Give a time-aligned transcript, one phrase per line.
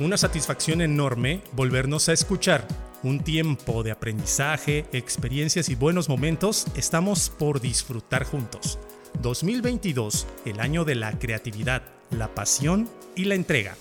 [0.00, 2.66] Una satisfacción enorme volvernos a escuchar.
[3.04, 8.80] Un tiempo de aprendizaje, experiencias y buenos momentos estamos por disfrutar juntos.
[9.22, 13.76] 2022, el año de la creatividad, la pasión y la entrega.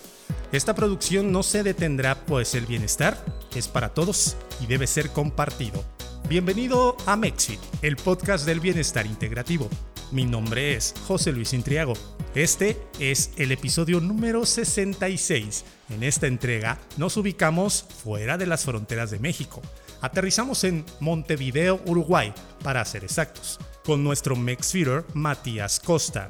[0.52, 3.18] Esta producción no se detendrá pues el bienestar
[3.56, 5.84] es para todos y debe ser compartido.
[6.30, 9.68] Bienvenido a Mexit, el podcast del bienestar integrativo.
[10.14, 11.94] Mi nombre es José Luis Intriago.
[12.36, 15.66] Este es el episodio número 66.
[15.90, 19.60] En esta entrega nos ubicamos fuera de las fronteras de México.
[20.02, 22.32] Aterrizamos en Montevideo, Uruguay,
[22.64, 26.30] para ser exactos, con nuestro Mexfeeder Matías Costa.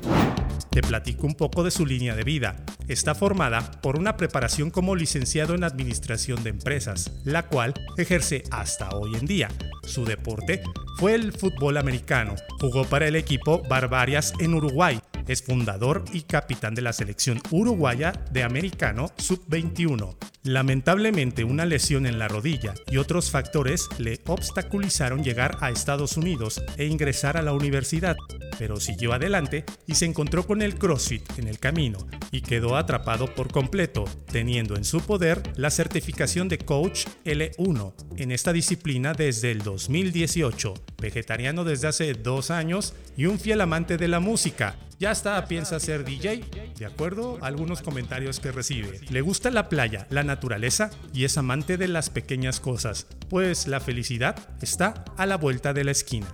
[0.70, 2.63] Te platico un poco de su línea de vida.
[2.88, 8.89] Está formada por una preparación como licenciado en Administración de Empresas, la cual ejerce hasta
[8.89, 9.49] hoy en día.
[9.84, 10.63] Su deporte
[10.98, 12.35] fue el fútbol americano.
[12.59, 14.99] Jugó para el equipo Barbarias en Uruguay.
[15.27, 20.16] Es fundador y capitán de la selección uruguaya de americano sub-21.
[20.43, 26.62] Lamentablemente una lesión en la rodilla y otros factores le obstaculizaron llegar a Estados Unidos
[26.77, 28.18] e ingresar a la universidad,
[28.60, 31.99] pero siguió adelante y se encontró con el CrossFit en el camino
[32.32, 38.32] y quedó atrapado por completo, teniendo en su poder la certificación de coach L1 en
[38.32, 44.10] esta disciplina desde el 2018, vegetariano desde hace dos años y un fiel amante de
[44.10, 46.46] la música, ya está, piensa ser DJ,
[46.79, 49.01] de acuerdo a algunos comentarios que recibe.
[49.10, 53.82] Le gusta la playa, la naturaleza y es amante de las pequeñas cosas, pues la
[53.82, 56.34] felicidad está a la vuelta de la esquina.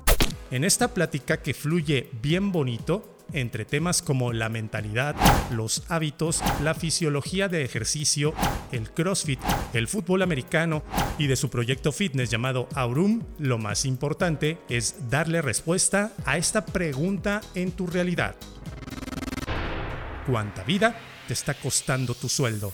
[0.51, 5.15] En esta plática que fluye bien bonito, entre temas como la mentalidad,
[5.51, 8.33] los hábitos, la fisiología de ejercicio,
[8.71, 9.39] el CrossFit,
[9.73, 10.83] el fútbol americano
[11.17, 16.65] y de su proyecto fitness llamado Aurum, lo más importante es darle respuesta a esta
[16.65, 18.35] pregunta en tu realidad.
[20.25, 20.95] ¿Cuánta vida
[21.27, 22.73] te está costando tu sueldo?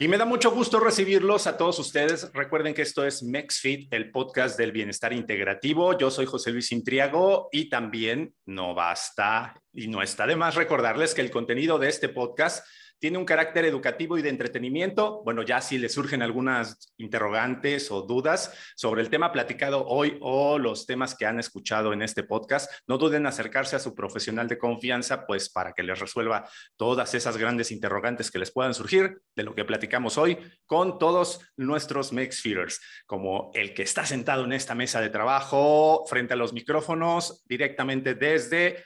[0.00, 2.28] Y me da mucho gusto recibirlos a todos ustedes.
[2.34, 5.96] Recuerden que esto es MexFit, el podcast del bienestar integrativo.
[5.96, 11.14] Yo soy José Luis Intriago y también no basta y no está de más recordarles
[11.14, 12.66] que el contenido de este podcast
[13.04, 15.22] tiene un carácter educativo y de entretenimiento.
[15.24, 20.58] Bueno, ya si les surgen algunas interrogantes o dudas sobre el tema platicado hoy o
[20.58, 24.48] los temas que han escuchado en este podcast, no duden en acercarse a su profesional
[24.48, 26.48] de confianza, pues para que les resuelva
[26.78, 31.40] todas esas grandes interrogantes que les puedan surgir de lo que platicamos hoy con todos
[31.58, 36.38] nuestros Mex Feeders, como el que está sentado en esta mesa de trabajo frente a
[36.38, 38.82] los micrófonos directamente desde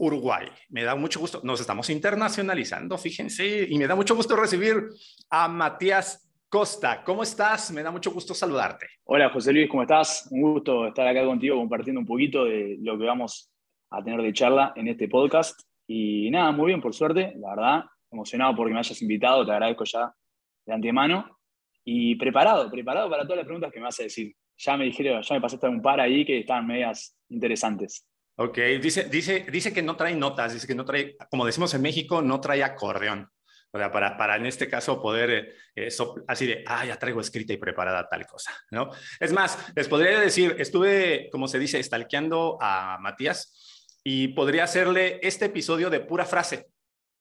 [0.00, 0.46] Uruguay.
[0.70, 4.88] Me da mucho gusto, nos estamos internacionalizando, fíjense, y me da mucho gusto recibir
[5.28, 7.04] a Matías Costa.
[7.04, 7.70] ¿Cómo estás?
[7.70, 8.86] Me da mucho gusto saludarte.
[9.04, 10.26] Hola José Luis, ¿cómo estás?
[10.30, 13.52] Un gusto estar acá contigo compartiendo un poquito de lo que vamos
[13.90, 15.60] a tener de charla en este podcast.
[15.86, 19.84] Y nada, muy bien, por suerte, la verdad, emocionado porque me hayas invitado, te agradezco
[19.84, 20.14] ya
[20.64, 21.38] de antemano.
[21.84, 24.34] Y preparado, preparado para todas las preguntas que me vas a decir.
[24.56, 28.06] Ya me dijeron, ya me pasaste un par ahí que estaban medias interesantes.
[28.42, 31.82] Ok, dice, dice, dice que no trae notas, dice que no trae, como decimos en
[31.82, 33.30] México, no trae acordeón.
[33.70, 35.88] O sea, para, para en este caso poder, eh,
[36.26, 38.92] así de, ah, ya traigo escrita y preparada tal cosa, ¿no?
[39.20, 45.20] Es más, les podría decir, estuve, como se dice, stalkeando a Matías y podría hacerle
[45.22, 46.66] este episodio de pura frase.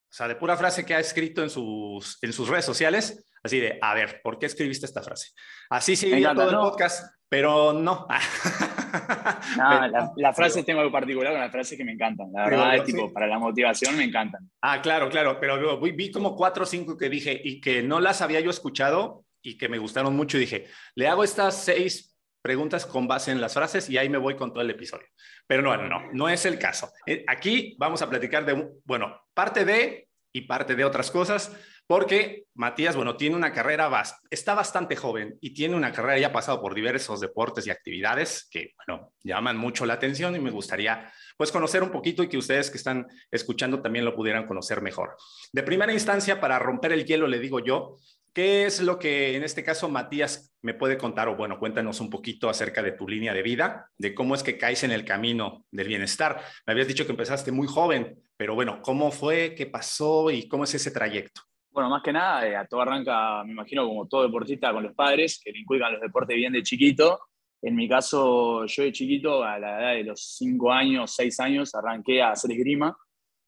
[0.09, 3.59] O sea, de pura frase que ha escrito en sus, en sus redes sociales, así
[3.59, 5.31] de, a ver, ¿por qué escribiste esta frase?
[5.69, 8.07] Así seguiría todo el podcast, pero no.
[9.57, 12.31] no las frases tengo algo particular con las frases que me encantan.
[12.33, 14.49] La verdad es tipo, para la motivación me encantan.
[14.61, 17.99] Ah, claro, claro, pero vi, vi como cuatro o cinco que dije y que no
[17.99, 22.09] las había yo escuchado y que me gustaron mucho y dije, le hago estas seis
[22.41, 25.07] preguntas con base en las frases y ahí me voy con todo el episodio.
[25.45, 26.91] Pero no, no, no, no es el caso.
[27.05, 31.51] Eh, aquí vamos a platicar de, bueno, parte de y parte de otras cosas,
[31.89, 33.89] porque Matías, bueno, tiene una carrera,
[34.29, 38.73] está bastante joven y tiene una carrera, ya pasado por diversos deportes y actividades que,
[38.75, 42.69] bueno, llaman mucho la atención y me gustaría, pues, conocer un poquito y que ustedes
[42.69, 45.17] que están escuchando también lo pudieran conocer mejor.
[45.51, 47.97] De primera instancia, para romper el hielo, le digo yo,
[48.31, 51.27] ¿Qué es lo que en este caso Matías me puede contar?
[51.27, 54.59] O bueno, cuéntanos un poquito acerca de tu línea de vida, de cómo es que
[54.59, 56.39] caes en el camino del bienestar.
[56.67, 59.55] Me habías dicho que empezaste muy joven, pero bueno, ¿cómo fue?
[59.55, 60.29] ¿Qué pasó?
[60.29, 61.48] ¿Y cómo es ese trayecto?
[61.71, 64.93] Bueno, más que nada, eh, a todo arranca, me imagino, como todo deportista con los
[64.95, 67.19] padres, que le inculcan los deportes bien de chiquito.
[67.61, 71.75] En mi caso, yo de chiquito, a la edad de los 5 años, 6 años,
[71.75, 72.97] arranqué a hacer esgrima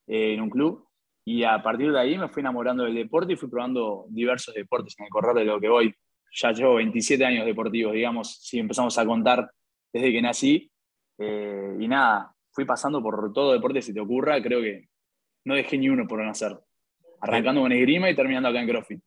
[0.07, 0.87] eh, en un club.
[1.25, 4.95] Y a partir de ahí me fui enamorando del deporte y fui probando diversos deportes
[4.99, 5.95] en el correr de lo que voy.
[6.33, 9.51] Ya llevo 27 años deportivos, digamos, si empezamos a contar
[9.91, 10.71] desde que nací.
[11.17, 14.41] Eh, y nada, fui pasando por todo deporte si te ocurra.
[14.41, 14.89] Creo que
[15.45, 16.57] no dejé ni uno por nacer.
[17.21, 19.01] Arrancando con esgrima y terminando acá en CrossFit.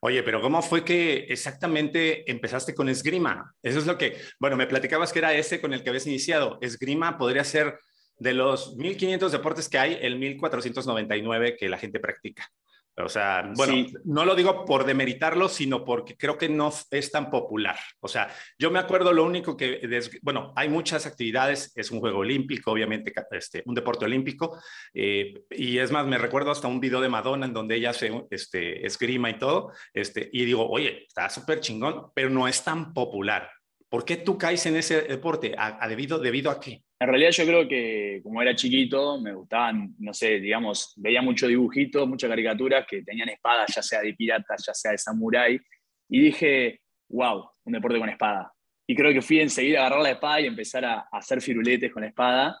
[0.00, 3.54] Oye, pero ¿cómo fue que exactamente empezaste con esgrima?
[3.62, 6.58] Eso es lo que, bueno, me platicabas que era ese con el que habías iniciado.
[6.60, 7.78] Esgrima podría ser
[8.18, 12.48] de los 1500 deportes que hay, el 1499 que la gente practica.
[12.98, 17.30] O sea, bueno, no lo digo por demeritarlo, sino porque creo que no es tan
[17.30, 17.76] popular.
[18.00, 18.28] O sea,
[18.58, 19.86] yo me acuerdo lo único que,
[20.22, 24.58] bueno, hay muchas actividades, es un juego olímpico, obviamente, este, un deporte olímpico,
[24.94, 28.24] eh, y es más, me recuerdo hasta un video de Madonna en donde ella hace
[28.30, 32.94] este, esgrima y todo, este, y digo, oye, está súper chingón, pero no es tan
[32.94, 33.50] popular.
[33.88, 35.54] ¿Por qué tú caes en ese deporte?
[35.56, 36.82] ¿A, debido, ¿Debido a qué?
[36.98, 41.46] En realidad yo creo que como era chiquito, me gustaban, no sé, digamos, veía mucho
[41.46, 45.60] dibujito, muchas caricaturas que tenían espadas, ya sea de piratas, ya sea de samurái,
[46.08, 48.52] y dije, wow, un deporte con espada.
[48.86, 52.02] Y creo que fui enseguida a agarrar la espada y empezar a, hacer firuletes con
[52.02, 52.60] la espada.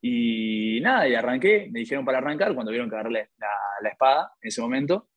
[0.00, 3.48] Y nada, y arranqué, me dijeron para arrancar cuando vieron que agarré la,
[3.82, 5.08] la espada en ese momento.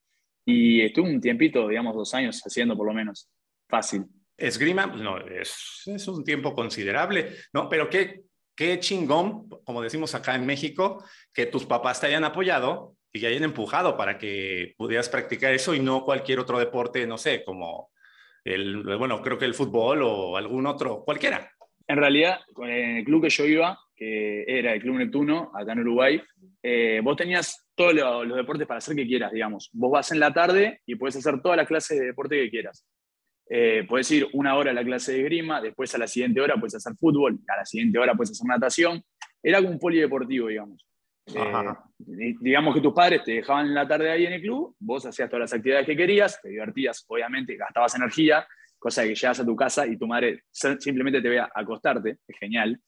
[0.46, 3.30] Y estuve un tiempito, digamos, dos años haciendo por lo menos.
[3.68, 4.06] Fácil.
[4.38, 7.70] Esgrima, pues, no, es, es, un tiempo considerable, ¿no?
[7.70, 8.22] Pero qué,
[8.56, 11.04] qué chingón, como decimos acá en México,
[11.34, 15.74] que tus papás te hayan apoyado y que hayan empujado para que pudieras practicar eso
[15.74, 17.92] y no cualquier otro deporte, no sé, como
[18.44, 21.50] el, bueno, creo que el fútbol o algún otro, cualquiera.
[21.88, 25.80] En realidad, en el club que yo iba, que era el Club Neptuno, acá en
[25.80, 26.22] Uruguay,
[26.62, 29.70] eh, vos tenías todos los deportes para hacer que quieras, digamos.
[29.74, 32.86] Vos vas en la tarde y puedes hacer todas las clases de deporte que quieras.
[33.48, 36.56] Eh, puedes ir una hora a la clase de grima, después a la siguiente hora
[36.56, 39.04] puedes hacer fútbol, a la siguiente hora puedes hacer natación.
[39.42, 40.86] Era como un polideportivo, digamos.
[41.28, 45.06] Eh, digamos que tus padres te dejaban en la tarde ahí en el club, vos
[45.06, 48.48] hacías todas las actividades que querías, te divertías, obviamente, gastabas energía,
[48.78, 52.40] cosa que llegas a tu casa y tu madre simplemente te ve a acostarte, es
[52.40, 52.80] genial.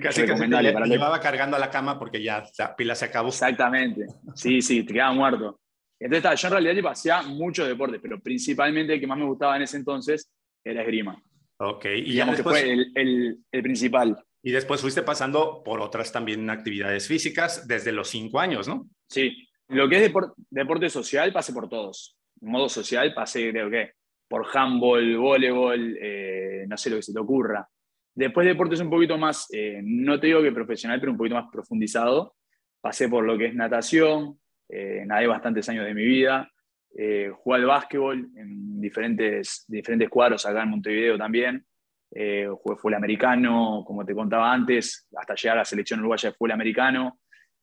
[0.00, 3.28] Casi que te llevaba cargando a la cama porque ya la pila se acabó.
[3.28, 5.60] Exactamente, sí, sí, te quedaba muerto.
[6.00, 9.56] Entonces, yo en realidad tipo, hacía muchos deportes, pero principalmente el que más me gustaba
[9.56, 10.30] en ese entonces
[10.64, 11.20] era esgrima.
[11.60, 14.16] Ok, y ya después, fue el, el, principal.
[14.42, 18.88] Y después fuiste pasando por otras también actividades físicas desde los cinco años, ¿no?
[19.08, 20.12] Sí, lo que es
[20.50, 22.16] deporte social pasé por todos.
[22.40, 23.92] En modo social pasé, creo que,
[24.28, 27.68] por handball, voleibol, eh, no sé lo que se te ocurra.
[28.14, 31.50] Después deportes un poquito más, eh, no te digo que profesional, pero un poquito más
[31.50, 32.36] profundizado.
[32.80, 36.50] Pasé por lo que es natación, eh, nadé bastantes años de mi vida,
[36.96, 41.64] eh, jugué al básquetbol en diferentes, diferentes cuadros acá en Montevideo también,
[42.10, 46.34] eh, jugué fútbol americano, como te contaba antes, hasta llegar a la selección uruguaya de
[46.34, 47.20] fútbol americano,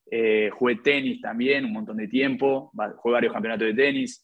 [0.09, 4.21] eh, jugué tenis también un montón de tiempo, jugué varios campeonatos de tenis,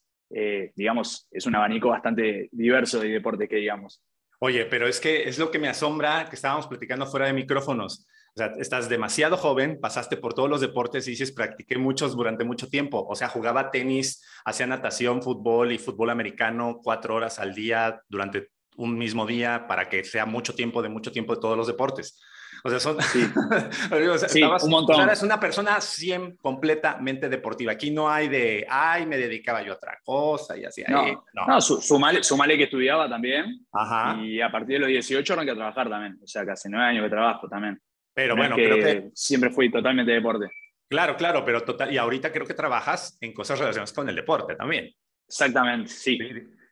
[0.75, 4.01] digamos, es un abanico bastante diverso de deportes que digamos.
[4.39, 8.07] Oye, pero es que es lo que me asombra que estábamos platicando fuera de micrófonos.
[8.33, 12.45] O sea, estás demasiado joven, pasaste por todos los deportes y dices, practiqué muchos durante
[12.45, 13.05] mucho tiempo.
[13.07, 18.51] O sea, jugaba tenis, hacía natación, fútbol y fútbol americano cuatro horas al día durante
[18.77, 22.21] un mismo día para que sea mucho tiempo de mucho tiempo de todos los deportes.
[22.63, 23.01] O sea, son...
[23.01, 23.27] Sí,
[24.63, 25.01] un montón.
[25.01, 27.71] eres una persona 100 completamente deportiva.
[27.71, 30.83] Aquí no hay de, ay, me dedicaba yo a otra cosa y así.
[30.87, 31.47] No, no.
[31.47, 33.65] no sumale, que estudiaba también.
[33.73, 34.21] Ajá.
[34.23, 36.19] Y a partir de los 18 arranqué a trabajar también.
[36.23, 37.81] O sea, casi nueve años que trabajo también.
[38.13, 40.47] Pero bueno, creo que siempre fui totalmente deporte.
[40.89, 44.55] Claro, claro, pero total, y ahorita creo que trabajas en cosas relacionadas con el deporte
[44.55, 44.93] también.
[45.25, 46.19] Exactamente, sí.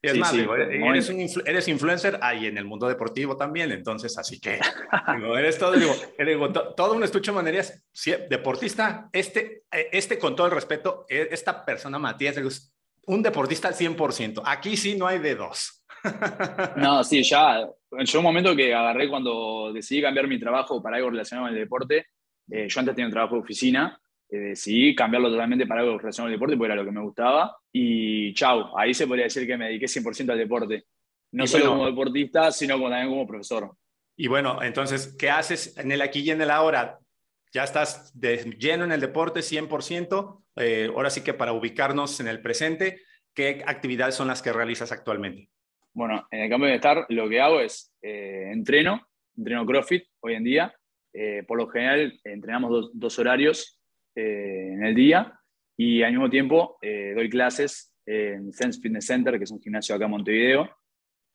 [0.02, 4.60] es más, eres, influencer ahí en el mundo deportivo también, entonces, así que
[5.38, 7.82] eres todo, digo, todo un estuche de maneras,
[8.30, 12.72] deportista, este, este con todo el respeto, e, esta persona Matías
[13.06, 15.79] un deportista al 100%, aquí sí no hay de dos.
[16.78, 17.68] No, sí, ya.
[17.92, 21.62] Yo un momento que agarré cuando decidí cambiar mi trabajo para algo relacionado con el
[21.62, 22.08] deporte.
[22.50, 24.00] Eh, yo antes tenía un trabajo de oficina.
[24.30, 27.58] Eh, decidí cambiarlo totalmente para algo relacionado al deporte porque era lo que me gustaba.
[27.72, 30.86] Y chau, ahí se podría decir que me dediqué 100% al deporte.
[31.32, 33.72] No solo como deportista, sino también como profesor.
[34.16, 37.00] Y bueno, entonces, ¿qué haces en el aquí y en el ahora?
[37.54, 40.44] Ya estás de lleno en el deporte 100%.
[40.58, 43.02] Eh, ahora sí que para ubicarnos en el presente,
[43.34, 45.50] ¿qué actividades son las que realizas actualmente?
[45.94, 50.36] Bueno, en el cambio de estar lo que hago es eh, entreno, entreno CrossFit hoy
[50.36, 50.74] en día.
[51.14, 53.80] Eh, por lo general entrenamos dos, horarios
[54.16, 55.40] eh, en el día
[55.76, 60.06] y al mismo tiempo doy clases en Sense Fitness Center, que es un gimnasio acá
[60.06, 60.70] en Montevideo,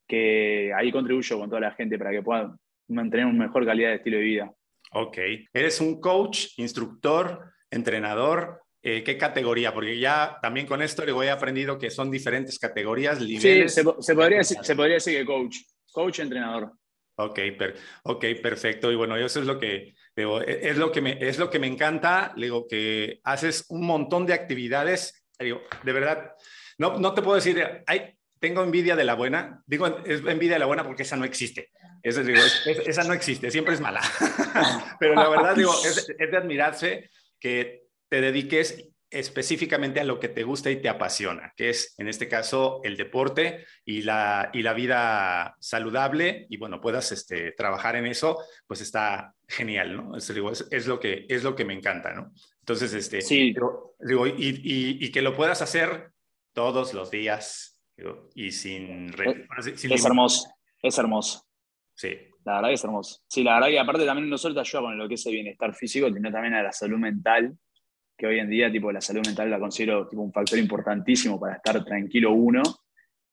[0.06, 2.56] que ahí contribuyo con toda la gente para que puedan
[2.88, 4.54] mantener una mejor calidad de estilo de vida.
[4.92, 5.18] Ok.
[5.52, 8.63] ¿Eres un coach, instructor, entrenador?
[8.87, 9.73] Eh, ¿Qué categoría?
[9.73, 13.73] Porque ya también con esto le he aprendido que son diferentes categorías, niveles.
[13.73, 15.57] Sí, se, podría decir, se podría decir que coach,
[15.91, 16.71] coach, entrenador.
[17.17, 17.38] Ok,
[18.03, 18.93] ok, perfecto.
[18.93, 21.59] Y bueno, eso es lo que digo, e, es lo que me, es lo que
[21.59, 22.35] me encanta.
[22.37, 25.25] Digo que haces un montón de actividades.
[25.38, 26.33] Digo, de verdad,
[26.76, 29.62] no, no te puedo decir, hay, tengo envidia de la buena.
[29.64, 31.71] Digo, es envidia de la buena porque esa no existe.
[32.03, 34.03] Esa, digo, esa no existe, siempre es mala.
[35.00, 37.09] Pero la verdad, digo, es, es de admirarse
[37.41, 42.08] que te dediques específicamente a lo que te gusta y te apasiona, que es en
[42.08, 47.94] este caso el deporte y la, y la vida saludable y bueno, puedas este, trabajar
[47.94, 50.16] en eso, pues está genial, ¿no?
[50.16, 52.32] Es, es, lo, que, es lo que me encanta, ¿no?
[52.58, 53.54] Entonces, este, sí.
[54.00, 54.34] digo, y,
[55.04, 56.11] y, que lo puedas hacer
[56.52, 57.78] todos los días
[58.34, 59.14] y sin...
[59.14, 60.49] es hermoso,
[60.82, 61.46] es hermoso.
[61.94, 62.16] Sí.
[62.44, 63.23] La verdad que es hermoso.
[63.28, 65.34] Sí, la verdad que aparte también no solo te ayuda con lo que es el
[65.34, 67.56] bienestar físico, sino también a la salud mental
[68.16, 71.56] que hoy en día tipo, la salud mental la considero tipo, un factor importantísimo para
[71.56, 72.62] estar tranquilo uno,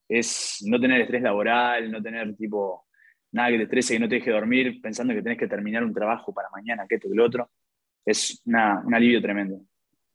[0.08, 2.86] es no tener estrés laboral, no tener tipo
[3.32, 5.94] nada que te estrese, que no te deje dormir pensando que tenés que terminar un
[5.94, 7.50] trabajo para mañana, que esto y lo otro.
[8.06, 9.62] Es un alivio tremendo.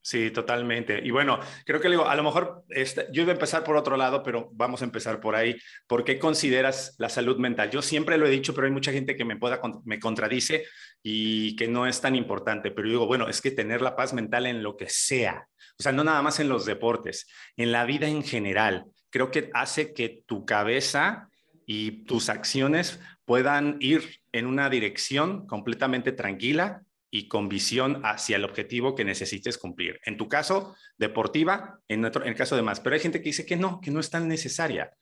[0.06, 1.00] Sí, totalmente.
[1.02, 2.62] Y bueno, creo que a lo mejor
[3.10, 5.56] yo iba a empezar por otro lado, pero vamos a empezar por ahí.
[5.88, 7.72] ¿Por qué consideras la salud mental?
[7.72, 10.64] Yo siempre lo he dicho, pero hay mucha gente que me, pueda, me contradice
[11.02, 12.70] y que no es tan importante.
[12.70, 15.90] Pero digo, bueno, es que tener la paz mental en lo que sea, o sea,
[15.90, 20.22] no nada más en los deportes, en la vida en general, creo que hace que
[20.25, 21.28] tu cabeza
[21.66, 26.86] y tus acciones puedan ir en una dirección completamente tranquila
[27.16, 29.99] y con visión hacia el objetivo que necesites cumplir.
[30.04, 32.80] En tu caso, deportiva, en, en el caso de más.
[32.80, 34.92] Pero hay gente que dice que no, que no es tan necesaria.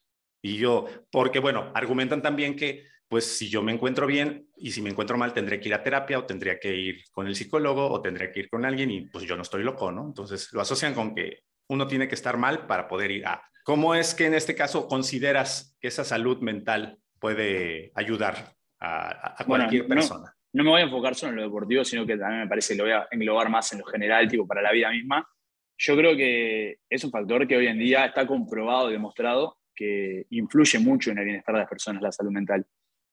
[0.41, 4.81] Y yo, porque bueno, argumentan también que, pues si yo me encuentro bien y si
[4.81, 7.91] me encuentro mal, tendré que ir a terapia o tendría que ir con el psicólogo
[7.91, 10.07] o tendría que ir con alguien y pues yo no estoy loco, ¿no?
[10.07, 13.43] Entonces lo asocian con que uno tiene que estar mal para poder ir a.
[13.65, 19.89] ¿Cómo es que en este caso consideras que esa salud mental puede ayudar a, cualquier
[19.89, 20.34] persona?
[20.55, 22.79] No me voy a enfocar solo en lo deportivo, sino que también me parece que
[22.79, 25.29] lo voy a englobar más en lo general, tipo para la vida misma.
[25.77, 30.79] Yo creo que es un factor que hoy en día está comprobado, demostrado, que influye
[30.79, 32.65] mucho en el bienestar de las personas, la salud mental.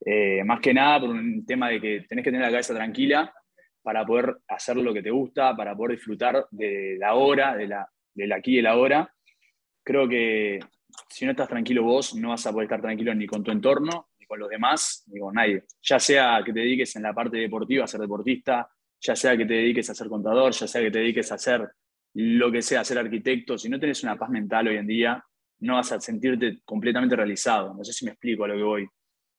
[0.05, 3.33] Eh, más que nada por un tema de que tenés que tener la cabeza tranquila
[3.81, 7.89] para poder hacer lo que te gusta, para poder disfrutar de la hora, de la,
[8.13, 9.11] del aquí y la hora.
[9.83, 10.59] Creo que
[11.09, 14.10] si no estás tranquilo vos, no vas a poder estar tranquilo ni con tu entorno,
[14.31, 15.65] con los demás, ni con nadie.
[15.81, 18.65] Ya sea que te dediques en la parte deportiva a ser deportista,
[19.01, 21.69] ya sea que te dediques a ser contador, ya sea que te dediques a hacer
[22.13, 25.21] lo que sea, a ser arquitecto, si no tienes una paz mental hoy en día,
[25.59, 27.73] no vas a sentirte completamente realizado.
[27.73, 28.87] No sé si me explico a lo que voy.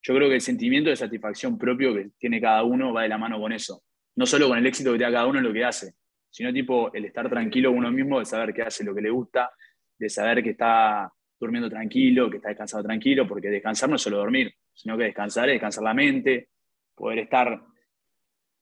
[0.03, 3.17] Yo creo que el sentimiento de satisfacción propio que tiene cada uno va de la
[3.17, 3.83] mano con eso.
[4.17, 5.95] No solo con el éxito que tiene cada uno en lo que hace,
[6.29, 9.51] sino tipo el estar tranquilo uno mismo, de saber que hace lo que le gusta,
[9.99, 11.11] de saber que está
[11.43, 15.49] durmiendo tranquilo, que está descansado tranquilo, porque descansar no es solo dormir, sino que descansar
[15.49, 16.51] es descansar la mente,
[16.95, 17.61] poder estar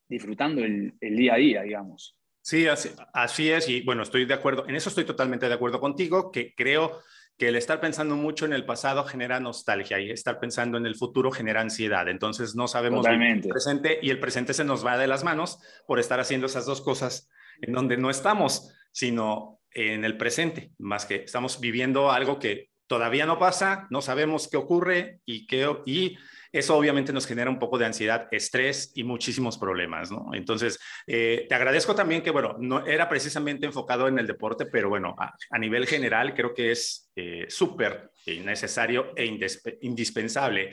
[0.09, 2.17] disfrutando el, día a día, digamos.
[2.41, 6.33] Sí, así, es, y bueno, estoy de acuerdo, en eso estoy totalmente de acuerdo contigo,
[6.33, 7.01] que creo
[7.37, 10.97] que el estar pensando mucho en el pasado genera nostalgia y estar pensando en el
[10.97, 12.09] futuro genera ansiedad.
[12.09, 15.99] Entonces no sabemos el presente y el presente se nos va de las manos por
[16.01, 21.17] estar haciendo esas dos cosas en donde no estamos, sino en el presente, más que
[21.17, 26.18] estamos viviendo algo que todavía no pasa, no sabemos qué ocurre y, qué, y
[26.50, 30.30] eso obviamente nos genera un poco de ansiedad, estrés y muchísimos problemas, ¿no?
[30.32, 34.88] Entonces, eh, te agradezco también que, bueno, no era precisamente enfocado en el deporte, pero
[34.88, 39.38] bueno, a, nivel general creo que es eh, súper necesario e
[39.82, 40.70] indispensable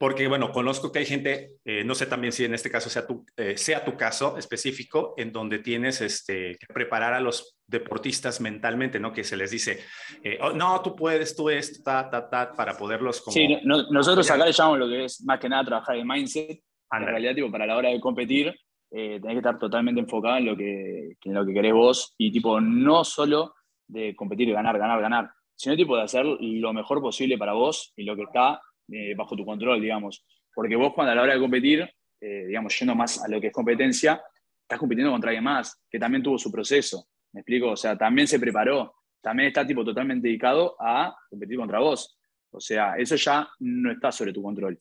[0.00, 3.06] porque bueno, conozco que hay gente, eh, no sé también si en este caso sea
[3.06, 8.40] tu, eh, sea tu caso específico, en donde tienes este, que preparar a los deportistas
[8.40, 9.12] mentalmente, ¿no?
[9.12, 9.80] Que se les dice,
[10.24, 13.34] eh, oh, no, tú puedes, tú esto, ta, ta, ta, para poderlos como...
[13.34, 16.62] Sí, nosotros acá le llamamos lo que es más que nada trabajar el mindset.
[16.92, 18.58] En realidad, tipo, para la hora de competir,
[18.90, 22.58] tenés que estar totalmente enfocado en lo, que, en lo que querés vos y tipo,
[22.58, 23.54] no solo
[23.86, 27.92] de competir y ganar, ganar, ganar, sino tipo de hacer lo mejor posible para vos
[27.96, 30.24] y lo que está eh, bajo tu control, digamos.
[30.54, 31.88] Porque vos cuando a la hora de competir,
[32.20, 34.22] eh, digamos, yendo más a lo que es competencia,
[34.62, 37.08] estás compitiendo contra alguien más, que también tuvo su proceso.
[37.32, 37.70] ¿Me explico?
[37.70, 42.18] O sea, también se preparó, también está tipo totalmente dedicado a competir contra vos.
[42.50, 44.78] O sea, eso ya no está sobre tu control.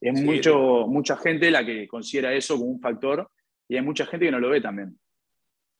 [0.00, 3.30] Es mucho, mucha gente la que considera eso como un factor
[3.68, 4.98] y hay mucha gente que no lo ve también.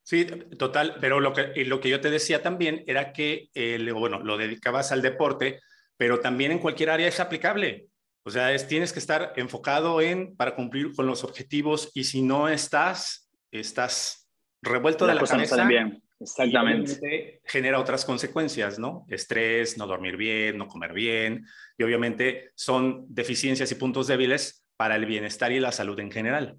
[0.02, 0.26] Sí,
[0.58, 4.36] total, pero lo que, lo que yo te decía también era que, eh, bueno, lo
[4.36, 5.60] dedicabas al deporte,
[6.00, 7.88] pero también en cualquier área es aplicable.
[8.22, 12.22] O sea, es, tienes que estar enfocado en para cumplir con los objetivos y si
[12.22, 14.26] no estás, estás
[14.62, 15.62] revuelto de la cabeza.
[15.66, 16.02] bien.
[16.18, 17.42] Exactamente.
[17.44, 19.04] Genera otras consecuencias, ¿no?
[19.10, 21.44] Estrés, no dormir bien, no comer bien
[21.76, 26.56] y obviamente son deficiencias y puntos débiles para el bienestar y la salud en general.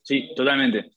[0.00, 0.92] Sí, totalmente.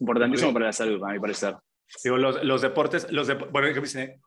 [0.00, 1.56] Importantísimo para la salud, a mi parecer.
[2.02, 3.68] Digo, los, los deportes, los bueno,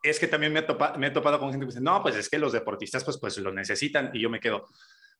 [0.02, 2.16] es que también me he, topado, me he topado con gente que dice, no, pues
[2.16, 4.66] es que los deportistas pues, pues lo necesitan y yo me quedo,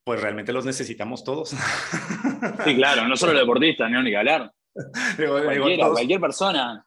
[0.03, 1.55] pues realmente los necesitamos todos.
[2.65, 4.51] Sí, claro, no solo los deportistas, ni hablar.
[5.17, 6.87] cualquier persona,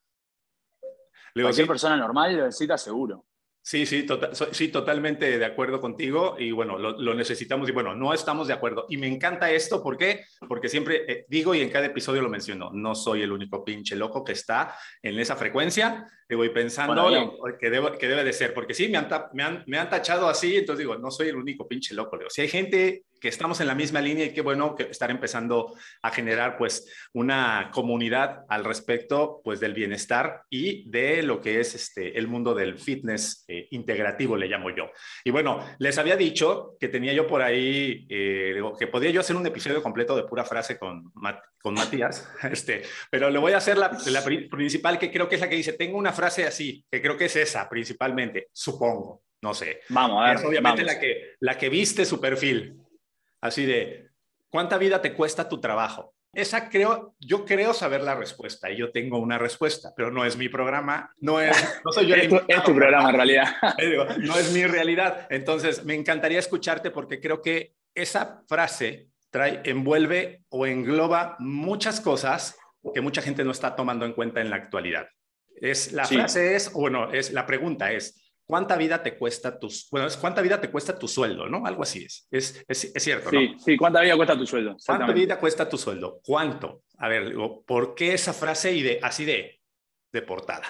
[1.33, 3.25] cualquier persona normal lo necesita seguro.
[3.65, 8.13] Sí, sí, tota-, sí, totalmente de acuerdo contigo y bueno, lo, necesitamos y bueno, no
[8.13, 8.85] estamos de acuerdo.
[8.89, 10.25] Y me encanta esto, ¿por qué?
[10.49, 13.95] Porque siempre eh, digo y en cada episodio lo menciono, no soy el único pinche
[13.95, 17.09] loco que está en esa frecuencia, y voy pensando
[17.57, 20.57] que, que debe de ser, porque sí, me han, me han, me han tachado así,
[20.57, 22.17] entonces digo, no soy el único pinche loco.
[22.17, 25.09] Digo, si hay gente que estamos en la misma línea y qué bueno que estar
[25.09, 31.61] empezando a generar pues una comunidad al respecto pues del bienestar y de lo que
[31.61, 34.91] es este el mundo del fitness eh, integrativo le llamo yo.
[35.23, 39.37] Y bueno, les había dicho que tenía yo por ahí eh, que podía yo hacer
[39.37, 41.13] un episodio completo de pura frase con,
[41.61, 45.41] con Matías, este, pero le voy a hacer la, la principal que creo que es
[45.41, 49.23] la que dice, tengo una frase así, que creo que es esa principalmente, supongo.
[49.43, 49.81] No sé.
[49.89, 50.37] Vamos a ver.
[50.37, 52.82] Es obviamente la que, la que viste su perfil.
[53.43, 54.07] Así de,
[54.49, 56.13] ¿cuánta vida te cuesta tu trabajo?
[56.31, 60.37] Esa creo, yo creo saber la respuesta y yo tengo una respuesta, pero no es
[60.37, 62.15] mi programa, no es, no soy yo.
[62.15, 63.47] es, tu, es tu programa en realidad.
[64.19, 65.27] no es mi realidad.
[65.29, 72.57] Entonces, me encantaría escucharte porque creo que esa frase trae, envuelve o engloba muchas cosas
[72.93, 75.09] que mucha gente no está tomando en cuenta en la actualidad.
[75.57, 80.07] Es, la frase es, bueno, es, la pregunta es, ¿cuánta vida te cuesta tu, bueno,
[80.07, 81.65] es cuánta vida te cuesta tu sueldo, ¿no?
[81.65, 82.27] Algo así es.
[82.29, 83.39] Es, es, cierto, ¿no?
[83.39, 84.77] Sí, sí, ¿cuánta vida cuesta tu sueldo?
[84.85, 86.19] ¿Cuánta vida cuesta tu sueldo?
[86.23, 86.83] ¿Cuánto?
[86.97, 87.33] A ver,
[87.65, 89.59] ¿por qué esa frase y de, así de,
[90.11, 90.65] de portada?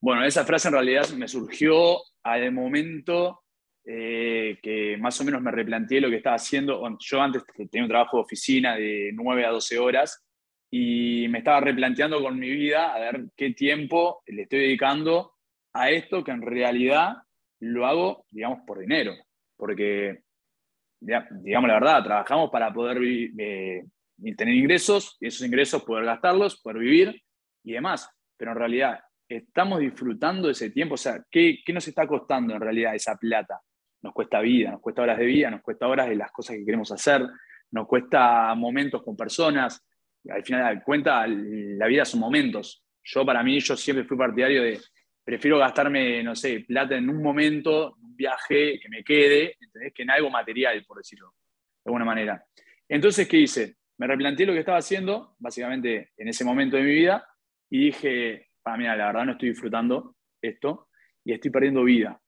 [0.00, 3.42] Bueno, esa frase en realidad me surgió al momento
[3.84, 6.82] eh, que más o menos me replanteé lo que estaba haciendo.
[6.98, 10.24] yo antes tenía un trabajo de oficina de 9 a 12 horas
[10.70, 15.32] y me estaba replanteando con mi vida a ver qué tiempo le estoy dedicando
[15.72, 17.16] a esto que en realidad
[17.60, 19.12] lo hago, digamos, por dinero.
[19.56, 20.22] Porque,
[21.00, 23.84] digamos la verdad, trabajamos para poder eh,
[24.36, 27.22] tener ingresos y esos ingresos poder gastarlos, poder vivir
[27.64, 28.08] y demás.
[28.36, 30.94] Pero en realidad, ¿estamos disfrutando de ese tiempo?
[30.94, 33.60] O sea, ¿qué, ¿qué nos está costando en realidad esa plata?
[34.02, 36.64] Nos cuesta vida, nos cuesta horas de vida, nos cuesta horas de las cosas que
[36.64, 37.26] queremos hacer,
[37.72, 39.86] nos cuesta momentos con personas.
[40.28, 42.82] Al final de cuenta, la vida son momentos.
[43.02, 44.80] Yo, para mí, yo siempre fui partidario de
[45.24, 49.92] prefiero gastarme, no sé, plata en un momento, un viaje que me quede, ¿entendés?
[49.94, 51.34] que en algo material, por decirlo
[51.84, 52.44] de alguna manera.
[52.88, 53.76] Entonces, ¿qué hice?
[53.98, 57.26] Me replanteé lo que estaba haciendo, básicamente en ese momento de mi vida,
[57.70, 60.88] y dije, ah, mira, la verdad no estoy disfrutando esto
[61.24, 62.20] y estoy perdiendo vida.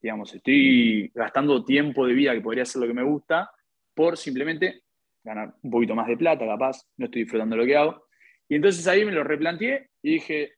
[0.00, 3.50] Digamos, estoy gastando tiempo de vida que podría ser lo que me gusta
[3.94, 4.84] por simplemente
[5.24, 8.06] ganar un poquito más de plata, capaz, no estoy disfrutando lo que hago.
[8.48, 10.54] Y entonces ahí me lo replanteé y dije,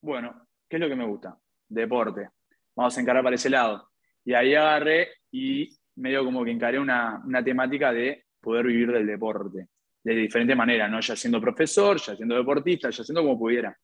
[0.00, 1.36] bueno, ¿Qué es lo que me gusta?
[1.68, 2.30] Deporte.
[2.74, 3.90] Vamos a encarar para ese lado.
[4.24, 9.06] Y ahí agarré y medio como que encaré una, una temática de poder vivir del
[9.06, 9.68] deporte
[10.02, 10.98] de diferente manera, ¿no?
[11.00, 13.78] Ya siendo profesor, ya siendo deportista, ya siendo como pudiera.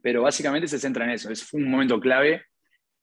[0.00, 1.28] Pero básicamente se centra en eso.
[1.28, 2.44] Es un momento clave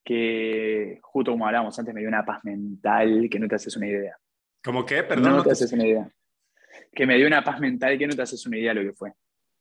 [0.02, 3.88] que, justo como hablábamos antes, me dio una paz mental que no te haces una
[3.88, 4.16] idea.
[4.64, 5.04] ¿Cómo qué?
[5.04, 5.36] Perdón.
[5.36, 6.10] No te haces una idea.
[6.90, 8.96] Que me dio una paz mental que no te haces una idea de lo que
[8.96, 9.12] fue.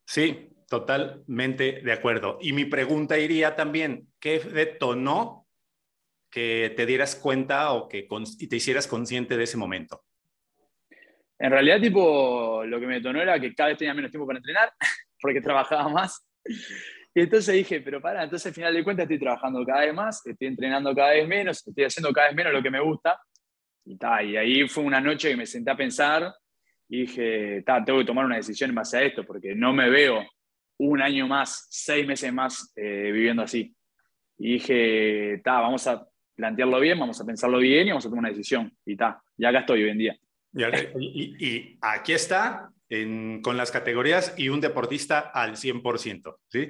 [0.07, 2.38] Sí, Totalmente de acuerdo.
[2.40, 5.46] Y mi pregunta iría también, ¿qué detonó
[6.31, 10.03] que te dieras cuenta o que y te hicieras consciente de ese momento?
[11.38, 14.38] En realidad, tipo, lo que me detonó era que cada vez tenía menos tiempo para
[14.38, 14.72] entrenar,
[15.20, 16.25] porque trabajaba más.
[17.14, 20.25] Y entonces dije, pero para, entonces al final de cuentas estoy trabajando cada vez más,
[20.25, 23.20] estoy entrenando cada vez menos, estoy haciendo cada vez menos lo que me gusta.
[23.85, 26.33] Y, y ahí fue una noche que me senté a pensar
[26.88, 30.25] y dije, tengo que tomar una decisión en base a esto, porque no me veo
[30.82, 33.74] un año más, seis meses más eh, viviendo así.
[34.38, 38.24] Y dije, ta, vamos a plantearlo bien, vamos a pensarlo bien y vamos a tomar
[38.24, 38.72] una decisión.
[38.84, 40.18] Y ta, ya acá estoy hoy en día.
[40.98, 42.68] Y, aquí está
[43.42, 46.68] con las categorías y un deportista al 100%, ¿sí?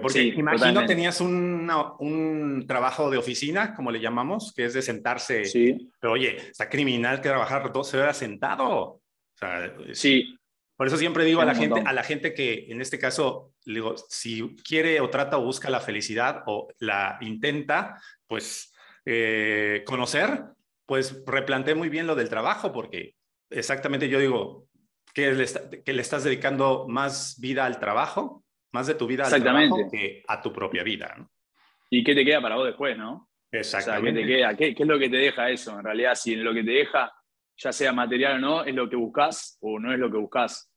[0.00, 5.46] porque imagino tenías un trabajo de oficina, como le llamamos, que es de sentarse.
[5.46, 5.90] Sí.
[5.98, 9.00] Pero oye, está criminal que trabajar 12 horas sentado.
[9.92, 10.36] sí,
[10.76, 13.94] por eso siempre digo a la, gente, a la gente que en este caso digo,
[14.08, 18.74] si quiere o trata o busca la felicidad o la intenta, pues
[19.04, 20.44] eh, conocer,
[20.86, 23.14] pues replanteé muy bien lo del trabajo, porque
[23.50, 24.68] exactamente yo digo,
[25.14, 25.46] que le,
[25.84, 30.24] que le estás dedicando más vida al trabajo, más de tu vida al trabajo que
[30.26, 31.14] a tu propia vida.
[31.16, 31.30] ¿no?
[31.88, 33.30] ¿Y qué te queda para vos después, no?
[33.52, 34.20] Exactamente.
[34.20, 34.56] ¿qué, te queda?
[34.56, 35.78] ¿Qué, es lo que te deja eso?
[35.78, 37.12] En realidad, si lo que te deja,
[37.56, 40.73] ya sea material o no, es lo que buscas o no es lo que buscas.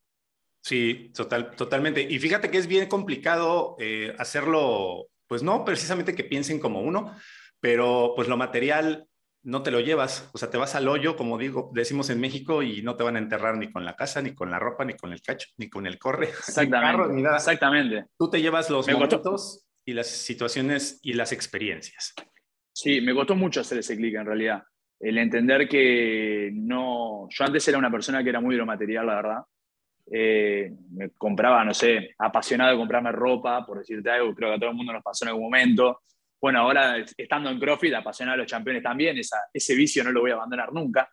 [0.61, 2.01] Sí, total, totalmente.
[2.01, 7.15] Y fíjate que es bien complicado eh, hacerlo, pues no precisamente que piensen como uno,
[7.59, 9.07] pero pues lo material
[9.43, 12.63] no te lo llevas, o sea, te vas al hoyo, como digo, decimos en México,
[12.63, 14.95] y no te van a enterrar ni con la casa, ni con la ropa, ni
[14.95, 17.13] con el cacho, ni con el corre, Exactamente.
[17.13, 17.37] Ni nada.
[17.37, 18.05] Exactamente.
[18.17, 22.13] Tú te llevas los momentos y las situaciones y las experiencias.
[22.73, 24.63] Sí, me costó mucho hacer ese clic en realidad.
[24.99, 27.27] El entender que no.
[27.29, 29.39] Yo antes era una persona que era muy de lo material, la verdad.
[30.09, 34.59] Eh, me compraba, no sé, apasionado de comprarme ropa, por decirte algo, creo que a
[34.59, 36.01] todo el mundo nos pasó en algún momento
[36.39, 40.31] bueno, ahora estando en CrossFit, apasionado a los campeones también, ese vicio no lo voy
[40.31, 41.09] a abandonar nunca.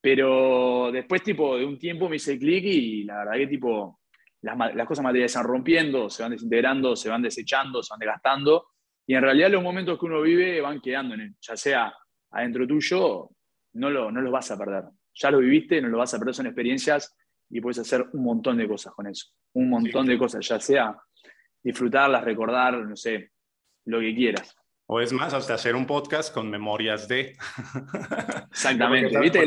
[0.00, 4.00] Pero después, tipo, de un tiempo me hice clic y la verdad que, tipo,
[4.42, 8.68] las, cosas materiales se van rompiendo, se van desintegrando, se van desechando, se van desgastando.
[9.06, 11.92] Y en realidad los momentos que uno vive van quedando, en ya sea
[12.30, 13.30] adentro tuyo,
[13.74, 14.84] no, lo, no los vas a perder.
[15.14, 17.14] Ya lo viviste, no lo vas a perder, son experiencias
[17.50, 19.28] y puedes hacer un montón de cosas con eso.
[19.54, 20.96] Un montón de cosas, ya sea
[21.62, 23.30] disfrutarlas, recordar, no sé,
[23.86, 24.54] lo que quieras.
[24.88, 27.36] O es más, hasta hacer un podcast con memorias de.
[28.50, 29.18] Exactamente.
[29.18, 29.44] ¿Viste?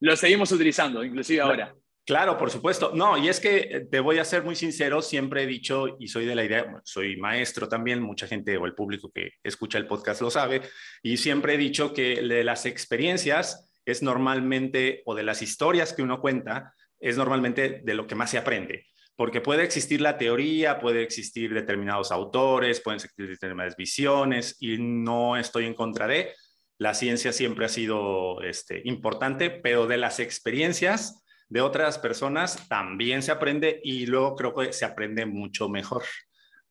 [0.00, 1.74] Lo, seguimos utilizando, inclusive ahora.
[2.06, 2.92] Claro, por supuesto.
[2.94, 6.08] No, y es que eh, te voy a ser muy sincero, siempre he dicho y
[6.08, 9.86] soy de la idea, soy maestro también, mucha gente o el público que escucha el
[9.86, 10.62] podcast lo sabe,
[11.02, 16.02] y siempre he dicho que de las experiencias es normalmente, o de las historias que
[16.02, 18.86] uno cuenta, es normalmente de lo que más se aprende
[19.16, 25.36] porque puede existir la teoría, puede existir determinados autores, pueden existir determinadas visiones y no
[25.36, 26.32] estoy en contra de.
[26.78, 33.22] La ciencia siempre ha sido este, importante, pero de las experiencias de otras personas también
[33.22, 36.02] se aprende y luego creo que se aprende mucho mejor.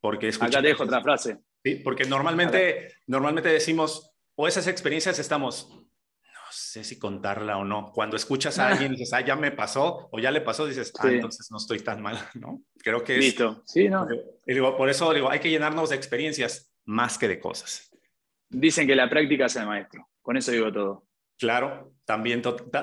[0.02, 1.38] Porque Acá dejo otra frase.
[1.64, 5.83] Sí, porque normalmente, normalmente decimos, o esas experiencias estamos
[6.54, 7.92] sé si contarla o no.
[7.92, 10.94] Cuando escuchas a alguien y dices, ah, ya me pasó, o ya le pasó, dices,
[11.00, 12.62] ah, entonces no estoy tan mal, ¿no?
[12.78, 13.20] Creo que es...
[13.20, 14.08] Listo, sí, ¿no?
[14.46, 17.92] digo, por eso digo, hay que llenarnos de experiencias más que de cosas.
[18.50, 21.08] Dicen que la práctica es el maestro, con eso digo todo.
[21.40, 22.42] Claro, también,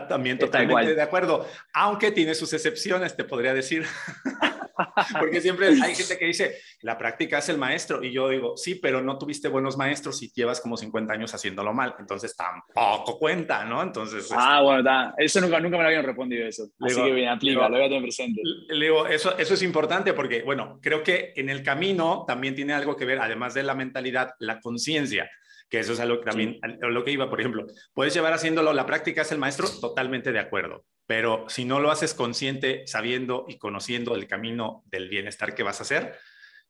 [0.08, 3.84] también totalmente de acuerdo, aunque tiene sus excepciones, te podría decir.
[5.18, 8.02] Porque siempre hay gente que dice, la práctica es el maestro.
[8.02, 11.72] Y yo digo, sí, pero no tuviste buenos maestros y llevas como 50 años haciéndolo
[11.72, 11.94] mal.
[11.98, 13.82] Entonces tampoco cuenta, ¿no?
[13.82, 14.30] Entonces.
[14.32, 15.14] Ah, este bueno, está.
[15.18, 16.68] Eso nunca, nunca me lo habían respondido eso.
[16.80, 18.40] Así que bien, aplica, lo voy a tener presente.
[18.68, 22.72] Le digo, eso, eso es importante porque, bueno, creo que en el camino también tiene
[22.72, 25.30] algo que ver, además de la mentalidad, la conciencia
[25.70, 27.64] que eso es algo que también, lo que iba, por ejemplo,
[27.94, 31.90] puedes llevar haciéndolo, la práctica es el maestro, totalmente de acuerdo, pero si no lo
[31.90, 36.14] haces consciente, sabiendo y conociendo el camino del bienestar que vas a hacer,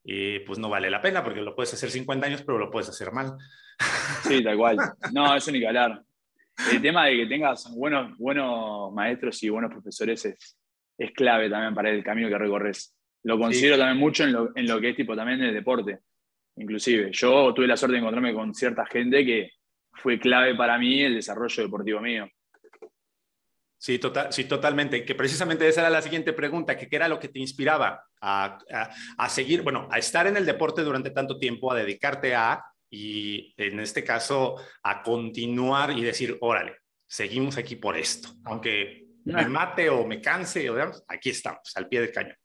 [0.03, 2.89] eh, pues no vale la pena, porque lo puedes hacer 50 años, pero lo puedes
[2.89, 3.37] hacer mal.
[4.23, 4.79] Sí, tal cual.
[5.13, 6.01] No, eso ni que hablar.
[6.73, 10.59] El tema de que tengas buenos, buenos maestros y buenos profesores es,
[10.97, 12.97] es clave también para el camino que recorres.
[13.25, 15.99] Lo considero también mucho en lo, en lo que es tipo también el deporte
[16.57, 17.11] inclusive.
[17.13, 19.51] Yo tuve la suerte de encontrarme con cierta gente que
[19.93, 22.27] fue clave para mí el desarrollo deportivo mío.
[23.81, 25.07] Sí, total, sí, totalmente.
[25.07, 28.59] Que precisamente esa era la siguiente pregunta, que qué era lo que te inspiraba a,
[29.17, 33.55] a, seguir, bueno, a estar en el deporte durante tanto tiempo, a dedicarte a, y
[33.57, 39.89] en este caso, a continuar y decir, órale, seguimos aquí por esto, aunque me mate
[39.89, 40.77] o me canse, o
[41.09, 42.37] aquí estamos, al pie del cañón.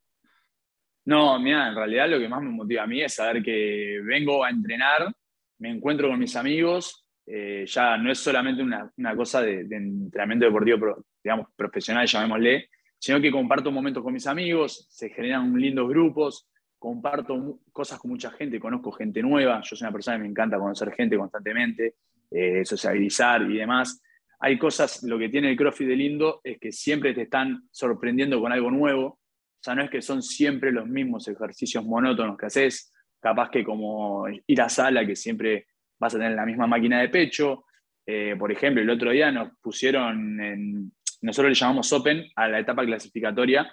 [1.03, 4.45] No, mira, en realidad lo que más me motiva a mí es saber que vengo
[4.45, 5.13] a entrenar,
[5.57, 11.05] me encuentro con mis amigos, eh, ya no es solamente una, cosa de, entrenamiento deportivo,
[11.23, 17.59] digamos, profesional, llamémosle, sino que comparto momentos con mis amigos, se generan lindos grupos, comparto
[17.71, 20.91] cosas con mucha gente, conozco gente nueva, yo soy una persona que me encanta conocer
[20.93, 21.95] gente constantemente,
[22.29, 24.01] eh, sociabilizar y demás.
[24.39, 28.39] Hay cosas, lo que tiene el CrossFit de lindo es que siempre te están sorprendiendo
[28.39, 29.19] con algo nuevo, o
[29.61, 34.25] sea, no es que son siempre los mismos ejercicios monótonos que haces, capaz que como
[34.45, 35.65] ir a sala, que siempre
[35.99, 37.65] vas a tener la misma máquina de pecho.
[38.05, 42.59] Eh, por ejemplo, el otro día nos pusieron, en, nosotros le llamamos Open a la
[42.59, 43.71] etapa clasificatoria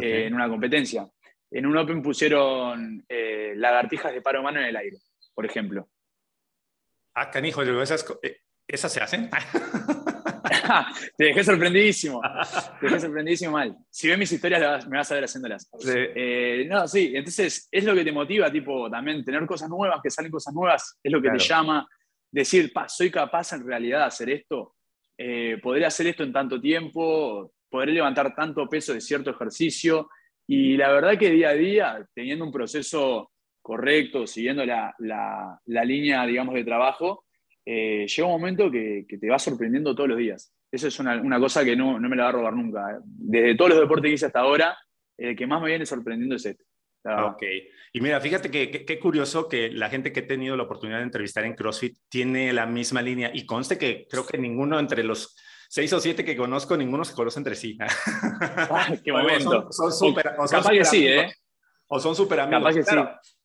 [0.00, 1.06] eh, en una competencia.
[1.50, 4.96] En un Open pusieron eh, lagartijas de paro mano en el aire,
[5.34, 5.88] por ejemplo.
[7.14, 8.04] Ah, canijo, esas,
[8.66, 9.30] esas se hacen.
[11.16, 12.20] te dejé sorprendidísimo.
[12.80, 13.76] Te dejé sorprendidísimo mal.
[13.90, 15.70] Si ves mis historias, me vas a ver haciéndolas.
[15.86, 20.10] Eh, no, sí, entonces es lo que te motiva, tipo, también tener cosas nuevas, que
[20.10, 21.86] salen cosas nuevas, es lo que te llama.
[22.30, 24.74] Decir, pa, soy capaz en realidad de hacer esto.
[25.16, 30.08] Eh, podré hacer esto en tanto tiempo, podré levantar tanto peso de cierto ejercicio.
[30.46, 33.30] Y la verdad que día a día, teniendo un proceso
[33.62, 37.23] correcto, siguiendo la, la línea, digamos, de trabajo,
[37.66, 40.52] eh, llega un momento que, te va sorprendiendo todos los días.
[40.70, 42.90] Eso es una, cosa que no, me la va a robar nunca.
[42.90, 43.00] ¿eh?
[43.04, 44.76] Desde todos los deportes que hice hasta ahora,
[45.16, 46.64] el que más me viene sorprendiendo es este.
[47.04, 47.42] Ok.
[47.92, 51.04] Y mira, fíjate que qué curioso que la gente que he tenido la oportunidad de
[51.04, 55.36] entrevistar en CrossFit tiene la misma línea y conste que creo que ninguno entre los
[55.68, 57.76] seis o siete que conozco, ninguno se conoce entre sí.
[59.04, 59.70] qué momento.
[59.70, 60.34] Son, súper.
[60.50, 61.32] Capaz que sí, ¿eh?
[61.86, 62.74] O son súper amigos.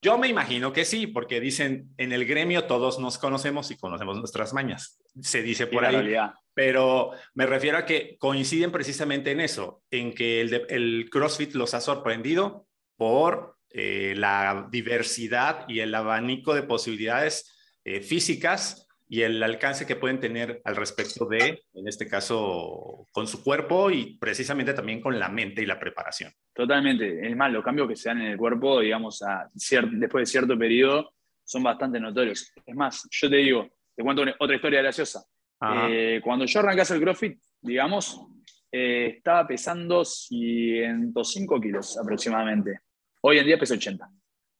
[0.01, 4.17] Yo me imagino que sí, porque dicen en el gremio todos nos conocemos y conocemos
[4.17, 4.99] nuestras mañas.
[5.21, 6.15] Se dice por ahí.
[6.53, 11.73] Pero me refiero a que coinciden precisamente en eso, en que el, el CrossFit los
[11.73, 12.65] ha sorprendido
[12.97, 19.95] por eh, la diversidad y el abanico de posibilidades eh, físicas y el alcance que
[19.95, 25.17] pueden tener al respecto de, en este caso, con su cuerpo y precisamente también con
[25.17, 26.31] la mente y la preparación.
[26.53, 27.27] Totalmente.
[27.27, 30.57] Es más, los cambios que se dan en el cuerpo, digamos, a después de cierto
[30.57, 31.11] periodo,
[31.43, 32.53] son bastante notorios.
[32.63, 35.25] Es más, yo te digo, te cuento otra historia graciosa.
[35.89, 38.21] Eh, cuando yo arranqué a hacer CrossFit, digamos,
[38.71, 42.81] eh, estaba pesando 105 kilos aproximadamente.
[43.21, 44.07] Hoy en día peso 80.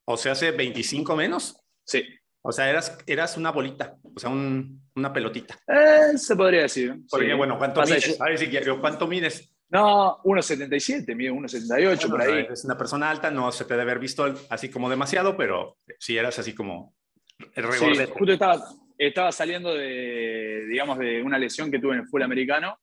[0.06, 1.64] O sea, hace 25 menos.
[1.86, 2.04] Sí.
[2.50, 5.56] O sea, eras, eras una bolita, o sea, una pelotita.
[5.68, 6.96] Eh, se podría decir.
[7.08, 8.20] Porque, bueno, ¿cuánto mides?
[8.20, 8.50] A ver si
[8.82, 9.56] ¿cuánto mides?
[9.70, 12.48] No, 1,77, mide 1,78 por ahí.
[12.52, 16.18] Es una persona alta, no se te debe haber visto así como demasiado, pero sí
[16.18, 16.96] eras así como
[17.38, 18.60] sí, justo estaba,
[18.98, 22.80] estaba saliendo de, digamos, de una lesión que tuve en el fútbol americano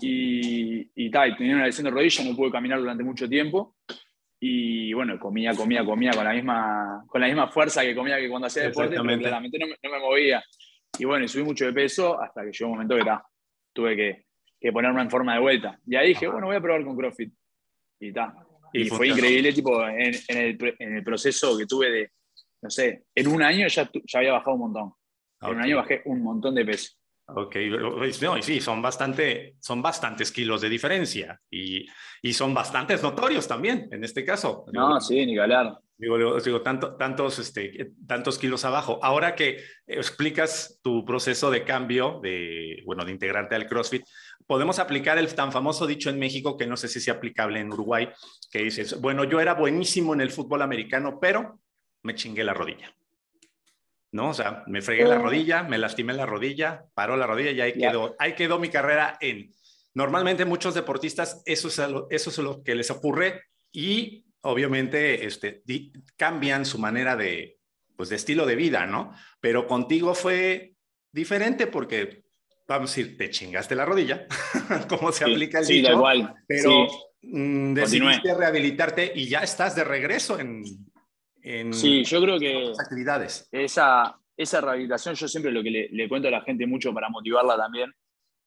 [0.00, 3.76] y, y, tal, tenía una lesión de rodilla, no pude caminar durante mucho tiempo
[4.42, 8.30] y bueno, comía, comía, comía con la misma, con la misma fuerza que comía que
[8.30, 10.42] cuando hacía deporte, pero claramente no, no, me movía.
[10.98, 13.22] Y bueno, y subí mucho de peso hasta que llegó un momento que ta,
[13.74, 14.24] tuve que,
[14.58, 15.78] que, ponerme en forma de vuelta.
[15.86, 17.32] Y ahí dije, bueno, voy a probar con CrossFit.
[18.00, 18.34] Y ta.
[18.72, 22.10] Y, fue increíble, tipo, en, en, el, en, el, proceso que tuve de,
[22.62, 24.92] no sé, en un año ya, ya había bajado un montón.
[25.42, 26.92] En un año bajé un montón de peso.
[27.34, 27.56] Ok,
[28.20, 31.86] no, sí, son, bastante, son bastantes kilos de diferencia y,
[32.22, 34.64] y, son bastantes notorios también en este caso.
[34.72, 35.78] No, sí, ni galar.
[36.00, 38.98] Digo, digo tanto, tantos, este, tantos kilos abajo.
[39.02, 44.04] Ahora que explicas tu proceso de cambio, de, bueno, de integrarte al CrossFit,
[44.46, 47.70] podemos aplicar el tan famoso dicho en México, que no sé si es aplicable en
[47.70, 48.08] Uruguay,
[48.50, 51.60] que dices, bueno, yo era buenísimo en el fútbol americano, pero
[52.02, 52.94] me chingué la rodilla.
[54.12, 54.30] ¿No?
[54.30, 57.72] O sea, me fregué la rodilla, me lastimé la rodilla, paró la rodilla y ahí
[57.72, 59.52] quedó, ahí quedó mi carrera en.
[59.92, 63.42] Normalmente muchos deportistas eso es, lo, eso es lo que les ocurre
[63.72, 65.62] y obviamente este,
[66.16, 67.58] cambian su manera de,
[67.96, 69.14] pues, de estilo de vida, ¿no?
[69.40, 70.74] Pero contigo fue
[71.12, 72.22] diferente porque,
[72.68, 74.26] vamos a decir, te chingaste la rodilla,
[74.88, 76.34] como se aplica el sí, igual.
[76.46, 76.86] pero
[77.22, 80.62] mm, decidiste rehabilitarte y ya estás de regreso en,
[81.72, 83.48] sí, yo creo que actividades.
[83.50, 87.56] Esa, esa rehabilitación, yo siempre lo que le, cuento a la gente mucho para motivarla
[87.56, 87.92] también,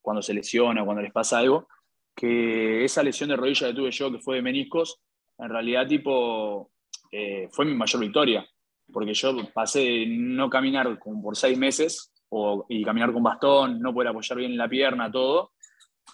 [0.02, 1.68] cuando se lesiona, cuando les pasa algo,
[2.16, 5.00] que esa lesión de rodilla que tuve yo, que fue de meniscos,
[5.38, 6.72] en realidad tipo,
[7.12, 8.46] eh, fue mi mayor victoria,
[8.92, 13.80] porque yo pasé de no caminar como por seis meses o, y caminar con bastón,
[13.80, 15.54] no poder apoyar bien la pierna, todo,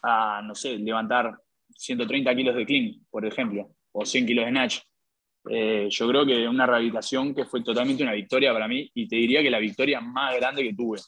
[0.03, 1.39] a, no sé, levantar
[1.75, 4.79] 130 kilos de clean, por ejemplo, o 100 kilos de snatch.
[5.47, 9.15] Eh, yo creo que una rehabilitación que fue totalmente una victoria para mí y te
[9.15, 10.99] diría que la victoria más grande que tuve.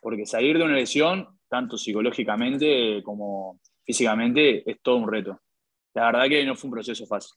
[0.00, 5.40] Porque salir de una lesión, tanto psicológicamente como físicamente, es todo un reto.
[5.94, 7.36] La verdad que no fue un proceso fácil.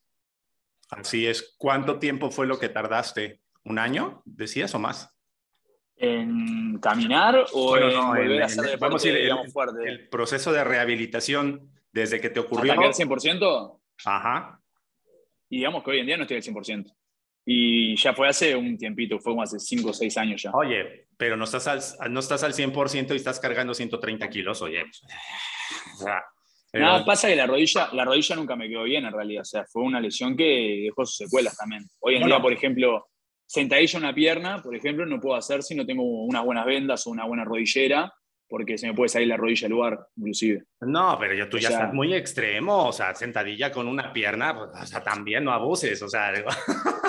[0.89, 1.56] Así es.
[1.58, 3.41] ¿Cuánto tiempo fue lo que tardaste?
[3.63, 5.13] ¿Un año, decías, o más?
[5.97, 9.89] ¿En caminar o en volver a hacer deporte, vamos a decir, el, fuerte?
[9.89, 12.73] El proceso de rehabilitación desde que te ocurrió.
[12.73, 13.80] ¿Hasta que 100%?
[14.06, 14.62] Ajá.
[15.49, 16.93] Y digamos que hoy en día no estoy al 100%.
[17.45, 20.51] Y ya fue hace un tiempito, fue como hace 5 o 6 años ya.
[20.51, 24.83] Oye, pero no estás al, no estás al 100% y estás cargando 130 kilos, oye.
[26.73, 29.41] Nada, pasa que la rodilla, la rodilla nunca me quedó bien en realidad.
[29.41, 31.86] O sea, fue una lesión que dejó sus secuelas también.
[31.99, 33.07] Hoy en día, por ejemplo,
[33.45, 37.12] sentadilla una pierna, por ejemplo, no puedo hacer si no tengo unas buenas vendas o
[37.12, 38.13] una buena rodillera.
[38.47, 40.63] Porque se me puede salir la rodilla al lugar, inclusive.
[40.81, 44.69] No, pero yo, tú ya estás muy extremo, o sea, sentadilla con una pierna, pues,
[44.83, 46.33] o sea, también no abuses, o sea.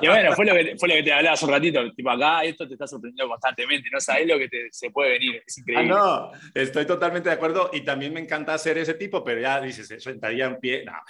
[0.00, 2.42] Y bueno, fue lo, que, fue lo que te hablaba hace un ratito, tipo acá
[2.42, 5.94] esto te está sorprendiendo constantemente, no sabes lo que te, se puede venir, es increíble.
[5.94, 9.60] Ah, no, estoy totalmente de acuerdo y también me encanta hacer ese tipo, pero ya
[9.60, 10.92] dices, sentadilla en pie, no.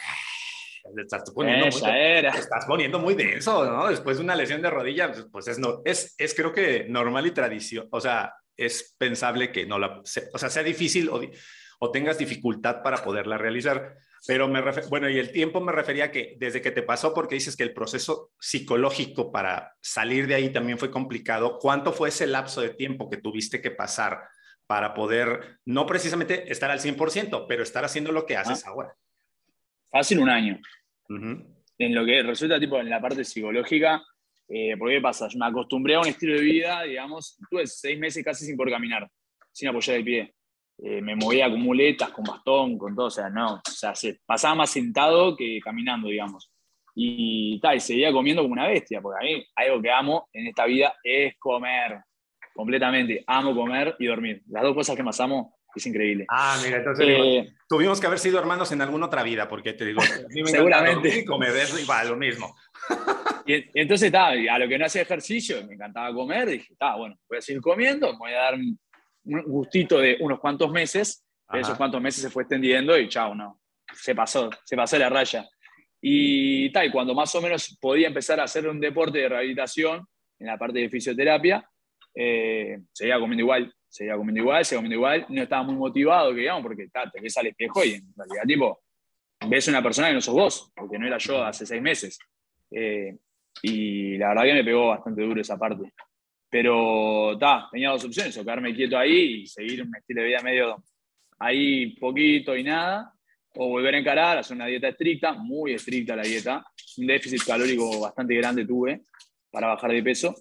[0.96, 1.90] Estás poniendo, muy,
[2.22, 3.88] estás poniendo muy denso, ¿no?
[3.88, 7.26] Después de una lesión de rodilla, pues, pues es, no, es, es creo que normal
[7.26, 11.20] y tradición, o sea, es pensable que no la, o sea, sea difícil o,
[11.78, 13.96] o tengas dificultad para poderla realizar.
[14.26, 17.56] Pero me bueno, y el tiempo me refería que desde que te pasó, porque dices
[17.56, 22.60] que el proceso psicológico para salir de ahí también fue complicado, ¿cuánto fue ese lapso
[22.60, 24.22] de tiempo que tuviste que pasar
[24.66, 28.96] para poder, no precisamente estar al 100%, pero estar haciendo lo que haces ahora?
[29.90, 30.58] Fácil un año.
[31.08, 34.02] En lo que resulta, tipo, en la parte psicológica,
[34.48, 35.28] eh, porque ¿qué pasa?
[35.28, 38.74] Yo me acostumbré a un estilo de vida, digamos, tuve seis meses casi sin poder
[38.74, 39.08] caminar,
[39.52, 40.34] sin apoyar el pie.
[40.78, 44.20] Eh, me movía con muletas, con bastón, con todo, o sea, no, o sea, se
[44.26, 46.50] pasaba más sentado que caminando, digamos.
[46.94, 50.64] Y tal, seguía comiendo como una bestia, porque a mí algo que amo en esta
[50.64, 52.00] vida es comer,
[52.54, 53.22] completamente.
[53.26, 54.42] Amo comer y dormir.
[54.48, 56.24] Las dos cosas que más amo es increíble.
[56.28, 59.84] Ah, mira, entonces eh, tuvimos que haber sido hermanos en alguna otra vida, porque te
[59.84, 60.00] digo,
[60.46, 61.24] seguramente.
[61.24, 62.56] Comer es igual, lo mismo.
[63.46, 67.16] Y, entonces, está, a lo que no hacía ejercicio, me encantaba comer, dije, está, bueno,
[67.28, 68.78] voy a seguir comiendo, me voy a dar un
[69.24, 73.60] gustito de unos cuantos meses, esos cuantos meses se fue extendiendo y chao, no,
[73.94, 75.48] se pasó, se pasó la raya.
[76.00, 80.06] Y tal, cuando más o menos podía empezar a hacer un deporte de rehabilitación
[80.38, 81.68] en la parte de fisioterapia,
[82.14, 86.62] eh, seguía comiendo igual, seguía comiendo igual, seguía comiendo igual, no estaba muy motivado, digamos,
[86.62, 88.80] porque ta, te ves al espejo y en realidad, tipo,
[89.48, 92.18] ves una persona que no sos vos, porque no era yo hace seis meses.
[92.70, 93.16] Eh,
[93.62, 95.92] y la verdad que me pegó bastante duro esa parte.
[96.48, 100.42] Pero ta, tenía dos opciones, o quedarme quieto ahí y seguir un estilo de vida
[100.42, 100.82] medio
[101.38, 103.12] ahí poquito y nada,
[103.56, 106.64] o volver a encarar, hacer una dieta estricta, muy estricta la dieta,
[106.98, 109.02] un déficit calórico bastante grande tuve
[109.50, 110.34] para bajar de peso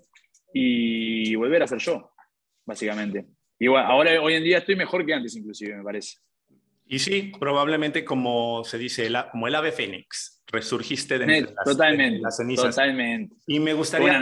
[0.54, 2.12] y volver a ser yo,
[2.66, 3.26] básicamente.
[3.60, 6.18] Y bueno, ahora hoy en día estoy mejor que antes inclusive, me parece.
[6.86, 12.38] Y sí, probablemente como se dice, como el ave fénix, resurgiste de, las, totalmente, las
[12.38, 12.76] cenizas.
[12.76, 13.36] Totalmente.
[13.48, 14.20] Y me gustaría,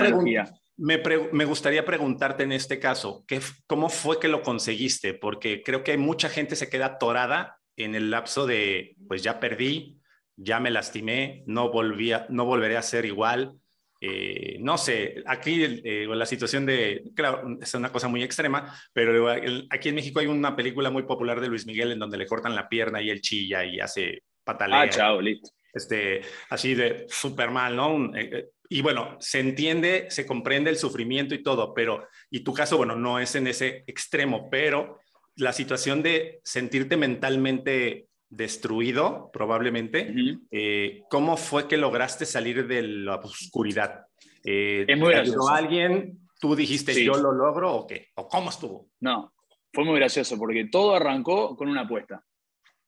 [0.77, 5.13] me, me, gustaría preguntarte en este caso, ¿qué, ¿cómo fue que lo conseguiste?
[5.13, 9.99] Porque creo que mucha gente se queda atorada en el lapso de, pues ya perdí,
[10.35, 13.55] ya me lastimé, no, volvía, no volveré a ser igual.
[14.05, 19.29] Eh, no sé, aquí eh, la situación de, claro, es una cosa muy extrema, pero
[19.69, 22.55] aquí en México hay una película muy popular de Luis Miguel en donde le cortan
[22.55, 24.81] la pierna y él chilla y hace patalea.
[24.81, 28.15] Ah, chao, listo este, así de súper mal, ¿no?
[28.15, 32.77] Eh, y bueno, se entiende, se comprende el sufrimiento y todo, pero, y tu caso,
[32.77, 34.99] bueno, no es en ese extremo, pero
[35.35, 40.13] la situación de sentirte mentalmente destruido, probablemente,
[40.51, 44.05] eh, ¿cómo fue que lograste salir de la oscuridad?
[44.43, 45.49] es muy gracioso.
[45.49, 46.19] alguien?
[46.39, 48.09] ¿Tú dijiste yo lo logro o qué?
[48.15, 48.89] ¿O cómo estuvo?
[48.99, 49.33] No,
[49.71, 52.23] fue muy gracioso porque todo arrancó con una apuesta.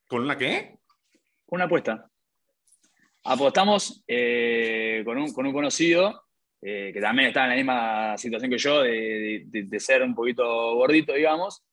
[0.07, 0.77] ¿Con una qué?
[1.45, 2.09] Con una apuesta
[3.25, 6.23] apostamos eh, con, un, conocido
[6.61, 11.13] eh, que también está en la misma situación que yo, de, ser un poquito gordito,
[11.13, 11.63] digamos.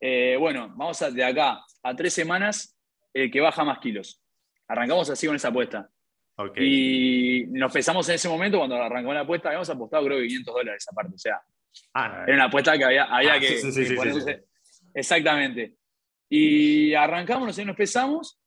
[0.00, 2.76] Eh, bueno, vamos a, de acá a tres semanas
[3.14, 4.22] el que baja más kilos.
[4.68, 5.90] Arrancamos así con esa apuesta.
[6.56, 10.54] Y nos pesamos en ese momento, cuando arrancamos la apuesta, habíamos apostado creo que 500
[10.54, 11.14] dólares aparte.
[11.14, 11.40] O sea,
[11.94, 14.44] ah, era una apuesta que había, había ah, que,
[14.94, 15.74] Exactamente.
[16.28, 18.40] Y arrancamos, y nos pesamos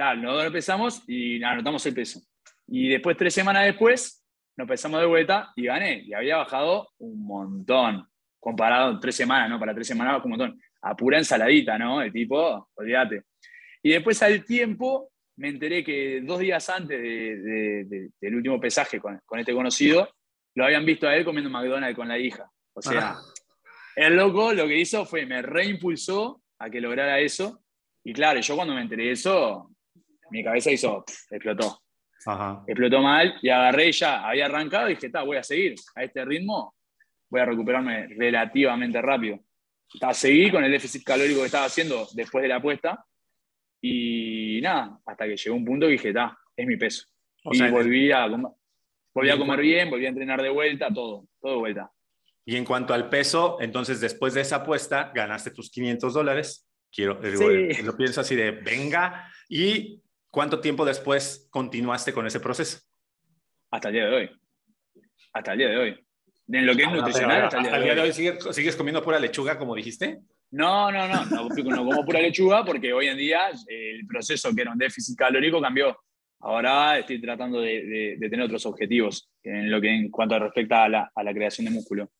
[0.00, 2.20] tal, nosotros empezamos y anotamos el peso.
[2.66, 4.24] Y después, tres semanas después,
[4.56, 6.02] nos pesamos de vuelta y gané.
[6.06, 8.08] Y había bajado un montón.
[8.38, 9.60] Comparado tres semanas, ¿no?
[9.60, 10.58] Para tres semanas un montón.
[10.80, 12.00] A pura ensaladita, ¿no?
[12.00, 13.24] El tipo, olvídate.
[13.82, 19.54] Y después al tiempo me enteré que dos días antes del último pesaje con, este
[19.54, 20.08] conocido,
[20.54, 22.50] lo habían visto a él comiendo McDonald's con la hija.
[22.74, 23.16] O sea,
[23.96, 27.62] el loco lo que hizo fue me reimpulsó a que lograra eso.
[28.04, 29.70] Y claro, yo cuando me enteré de eso,
[30.30, 31.82] mi cabeza hizo, explotó.
[32.66, 36.04] Explotó mal y agarré y ya había arrancado y dije, está, voy a seguir a
[36.04, 36.74] este ritmo,
[37.30, 39.40] voy a recuperarme relativamente rápido.
[40.12, 43.06] seguí con el déficit calórico que estaba haciendo después de la apuesta
[43.80, 47.06] y nada, hasta que llegó un punto que dije, está, es mi peso.
[47.44, 48.26] y volví, a,
[49.14, 51.90] volví a comer bien, volví a entrenar de vuelta, todo, todo de vuelta.
[52.44, 56.66] Y en cuanto al peso, entonces después de esa apuesta ganaste tus 500 dólares.
[56.92, 57.82] Quiero, sí.
[57.84, 62.78] lo pienso así de, venga, y ¿Cuánto tiempo después continuaste con ese proceso?
[63.70, 64.30] Hasta el día de hoy.
[65.32, 66.06] Hasta el día de hoy.
[66.48, 68.12] En lo que es ah, nutricional, hasta, el día, de hoy.
[68.12, 70.20] ¿sigues, comiendo pura lechuga, como dijiste?
[70.52, 74.62] No, no, no, no, no como pura lechuga porque hoy en día el proceso que
[74.62, 75.96] era un déficit calórico cambió.
[76.40, 81.12] Ahora estoy tratando de, tener otros objetivos en lo que en cuanto respecta a la,
[81.14, 82.10] a la creación de músculo.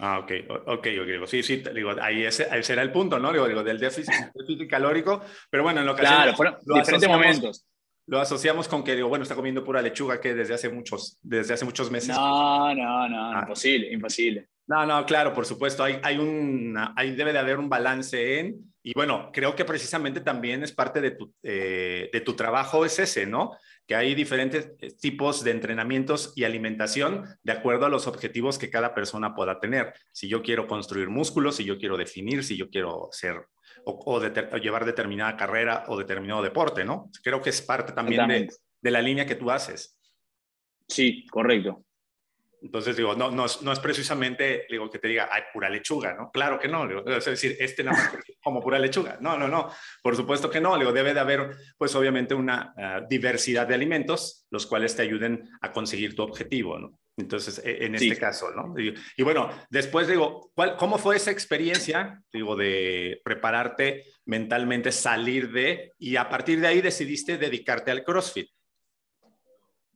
[0.00, 0.32] Ah, ok,
[0.66, 1.26] ok, ok.
[1.26, 3.32] Sí, sí, digo, ahí ese, será el punto, ¿no?
[3.32, 7.66] Digo, digo del déficit, déficit, calórico, pero bueno, en lo que Claro, fueron diferentes momentos.
[8.06, 11.54] Lo asociamos con que, digo, bueno, está comiendo pura lechuga que desde hace muchos, desde
[11.54, 12.10] hace muchos meses.
[12.16, 13.40] No, no, no, ah.
[13.42, 14.48] imposible, imposible.
[14.68, 18.70] No, no, claro, por supuesto, hay, hay un, hay, debe de haber un balance en,
[18.82, 22.98] y bueno, creo que precisamente también es parte de tu, eh, de tu trabajo, es
[22.98, 23.56] ese, ¿no?
[23.86, 28.68] Que hay diferentes eh, tipos de entrenamientos y alimentación de acuerdo a los objetivos que
[28.68, 29.94] cada persona pueda tener.
[30.12, 33.46] Si yo quiero construir músculos, si yo quiero definir, si yo quiero ser
[33.84, 34.20] o,
[34.58, 37.10] llevar determinada carrera o determinado deporte, ¿no?
[37.22, 38.48] Creo que es parte también de,
[38.82, 39.98] de la línea que tú haces.
[40.86, 41.84] Sí, correcto.
[42.60, 46.30] Entonces, digo, no, no, no, es precisamente, digo, que te diga, ay, pura lechuga, ¿no?
[46.30, 49.18] Claro que no, es decir, este nada más como pura lechuga.
[49.20, 49.70] No, no, no,
[50.02, 54.46] por supuesto que no, digo, debe de haber, pues obviamente, una ah, diversidad de alimentos,
[54.50, 56.98] los cuales te ayuden a conseguir tu objetivo, ¿no?
[57.16, 58.74] Entonces, e, en este caso, ¿no?
[58.78, 65.92] Y, bueno, después digo, ¿cuál, ¿cómo fue esa experiencia, digo, de prepararte mentalmente, salir de,
[65.98, 68.48] y a partir de ahí decidiste dedicarte al CrossFit?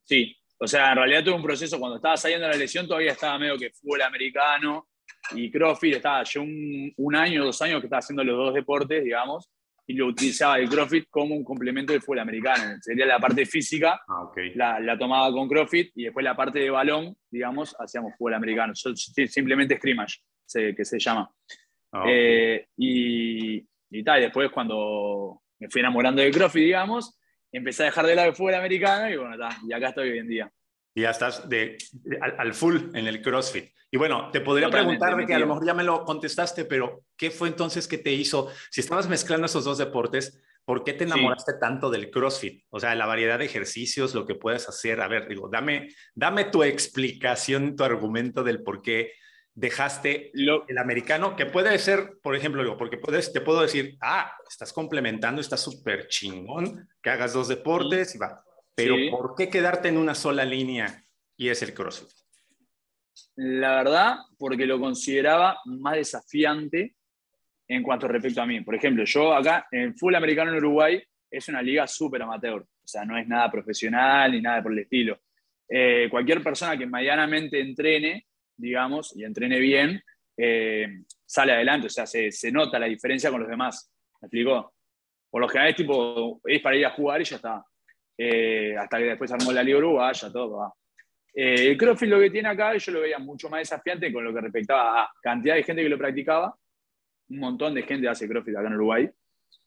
[0.05, 3.13] Sí, o sea, en realidad tuve un proceso, cuando estaba saliendo de la lesión todavía
[3.13, 4.87] estaba medio que fútbol americano
[5.33, 9.03] y CrossFit, estaba yo un, un año, dos años que estaba haciendo los dos deportes,
[9.03, 9.51] digamos,
[9.89, 12.77] y lo utilizaba el CrossFit como un complemento del fútbol americano.
[12.81, 16.71] Sería la parte física, ah, la, la, tomaba con CrossFit y después la parte de
[16.71, 18.73] balón, digamos, hacíamos fútbol americano.
[18.75, 20.21] simplemente scrimmage,
[20.77, 21.29] que se llama.
[21.91, 27.19] Ah, eh, y, y tal, después cuando me fui enamorando de CrossFit, digamos,
[27.53, 29.37] empecé a dejar de lado el fútbol americano y bueno,
[29.67, 30.53] y acá estoy hoy en día.
[30.95, 31.79] Y ya estás de,
[32.21, 33.73] al, full en el CrossFit.
[33.91, 37.31] Y bueno, te podría preguntar, que a lo mejor ya me lo contestaste, pero ¿qué
[37.31, 41.55] fue entonces que te hizo, si estabas mezclando esos dos deportes, ¿por qué te enamoraste
[41.55, 42.65] tanto del CrossFit?
[42.71, 45.01] O sea, la variedad de ejercicios, lo que puedes hacer.
[45.01, 49.13] A ver, digo, dame, dame tu explicación, tu argumento del por qué
[49.55, 54.33] dejaste lo, el americano, que puede ser, por ejemplo, porque puedes, te puedo decir, ah,
[54.49, 58.43] estás complementando, está súper chingón, que hagas dos deportes y va.
[58.75, 61.05] Pero ¿por qué quedarte en una sola línea
[61.37, 62.09] y es el CrossFit?
[63.37, 66.95] La verdad, porque lo consideraba más desafiante
[67.69, 68.63] en cuanto respecto a mí.
[68.63, 72.87] Por ejemplo, yo acá en Full Americano en Uruguay es una liga súper amateur, o
[72.87, 75.21] sea, no es nada profesional ni nada por el estilo.
[75.69, 78.27] Eh, cualquier persona que medianamente entrene
[78.57, 80.03] digamos, y entrene bien,
[80.37, 83.91] eh, sale adelante, o sea, se, nota la diferencia con los demás.
[84.21, 84.75] ¿Me explicó?
[85.31, 87.65] Por lo general es tipo, es para ir a jugar y ya está.
[88.17, 90.73] Eh, hasta que después armó la Liga Uruguaya, todo va.
[91.35, 94.35] Eh, el CrossFit lo que tiene acá, yo lo veía mucho más desafiante con lo
[94.35, 96.55] que respectaba a cantidad de gente que lo practicaba.
[97.31, 99.11] Un montón de gente hace CrossFit acá en Uruguay.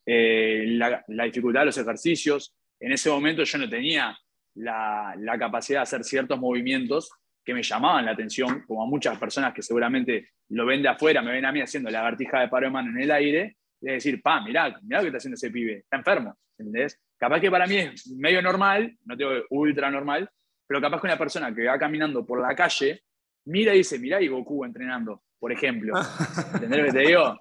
[0.05, 2.55] la, dificultad de los ejercicios.
[2.79, 4.15] En ese momento yo no tenía
[4.55, 7.09] la, la capacidad de hacer ciertos movimientos
[7.45, 11.21] que me llamaban la atención, como a muchas personas que seguramente lo ven de afuera,
[11.21, 13.91] me ven a mí haciendo la lagartija de paro de mano en el aire, de
[13.93, 16.99] decir, pa, mirá, mirá lo que está haciendo ese pibe, está enfermo, ¿entendés?
[17.17, 20.29] Capaz que para mí es medio normal, no tengo ultra normal,
[20.67, 23.03] pero capaz que una persona que va caminando por la calle,
[23.45, 25.93] mira y dice, mirá y Goku entrenando, por ejemplo.
[26.53, 27.39] ¿Entendés lo que te digo?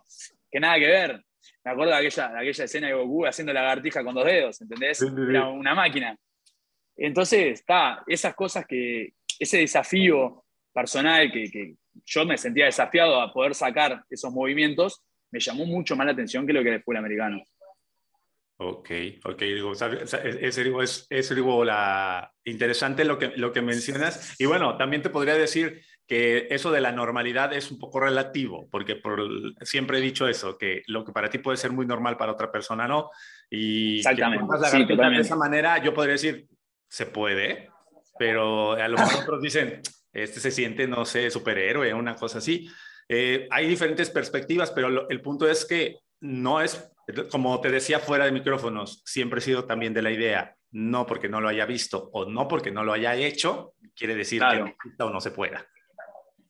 [0.51, 1.25] Que nada que ver.
[1.65, 5.01] Me acuerdo de aquella, aquella escena de Goku haciendo la lagartija con dos dedos, ¿entendés?
[5.03, 6.15] Era una máquina.
[6.97, 11.75] Entonces, está, esas cosas que, ese desafío personal que,
[12.05, 16.45] yo me sentía desafiado a poder sacar esos movimientos, me llamó mucho más la atención
[16.45, 17.41] que lo que fue el americano.
[18.57, 18.91] Ok,
[19.25, 19.83] ok, digo, es,
[20.15, 24.35] es, es digo, la, interesante lo que, lo que mencionas.
[24.41, 28.69] Y bueno, también te podría decir que eso de la normalidad es un poco relativo,
[28.71, 29.21] porque por,
[29.63, 32.53] siempre he dicho eso, que lo que para ti puede ser muy normal, para otra
[32.53, 33.11] persona no.
[33.51, 34.45] Y Exactamente.
[34.47, 36.47] de esa manera, yo podría decir,
[36.89, 37.71] se puede,
[38.19, 39.81] pero a lo mejor otros dicen,
[40.13, 42.69] este se siente, no sé, superhéroe, una cosa así.
[43.09, 46.91] Eh, hay diferentes perspectivas, pero el punto es que no es,
[47.31, 51.29] como te decía fuera de micrófonos, siempre he sido también de la idea, no porque
[51.29, 54.59] no lo haya visto o no porque no lo haya hecho, quiere decir que
[54.99, 55.67] no, o no se pueda.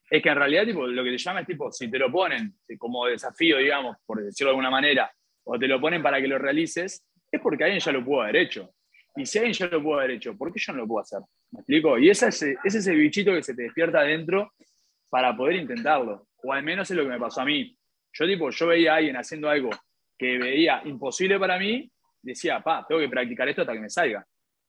[0.09, 2.55] Es que en realidad tipo, lo que te llama es tipo, si te lo ponen
[2.79, 5.11] como desafío, digamos, por decirlo de alguna manera,
[5.45, 8.37] o te lo ponen para que lo realices, es porque alguien ya lo pudo haber
[8.37, 8.75] hecho.
[9.17, 11.21] Y si alguien ya lo pudo haber hecho, ¿por qué yo no lo puedo hacer?
[11.55, 11.99] ¿Me explico?
[11.99, 14.53] Y ese es, ese es el bichito que se te despierta adentro
[15.09, 16.27] para poder intentarlo.
[16.43, 17.79] O al menos es lo que me pasó a mí.
[18.13, 19.71] Yo, tipo, yo veía a alguien haciendo algo
[20.19, 21.89] que veía imposible para mí,
[22.21, 24.27] decía, pa, tengo que practicar esto hasta que me salga.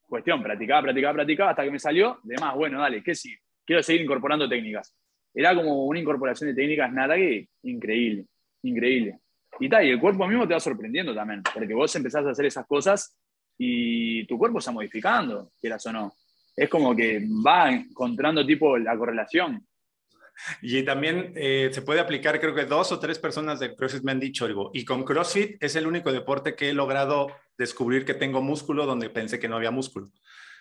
[0.08, 2.20] Cuestión, practicaba, practicaba, practicaba hasta que me salió.
[2.22, 3.36] De más, bueno, dale, ¿qué sí?
[3.66, 4.96] Quiero seguir incorporando técnicas.
[5.34, 8.26] Era como una incorporación de técnicas nada que increíble.
[8.62, 9.18] increíble.
[9.60, 12.46] Y tal, y el cuerpo mismo te va sorprendiendo también, porque vos empezás a hacer
[12.46, 13.18] esas cosas
[13.58, 16.14] y tu cuerpo está modificando, quieras o no.
[16.56, 19.66] Es como que va encontrando tipo la correlación.
[20.62, 24.12] Y también eh, se puede aplicar, creo que dos o tres personas de CrossFit me
[24.12, 24.72] han dicho algo.
[24.74, 27.28] Y con CrossFit es el único deporte que he logrado
[27.58, 30.10] descubrir que tengo músculo donde pensé que no había músculo.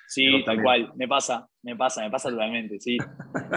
[0.06, 2.98] Sí, tal cual, me pasa, me pasa, me pasa totalmente, sí.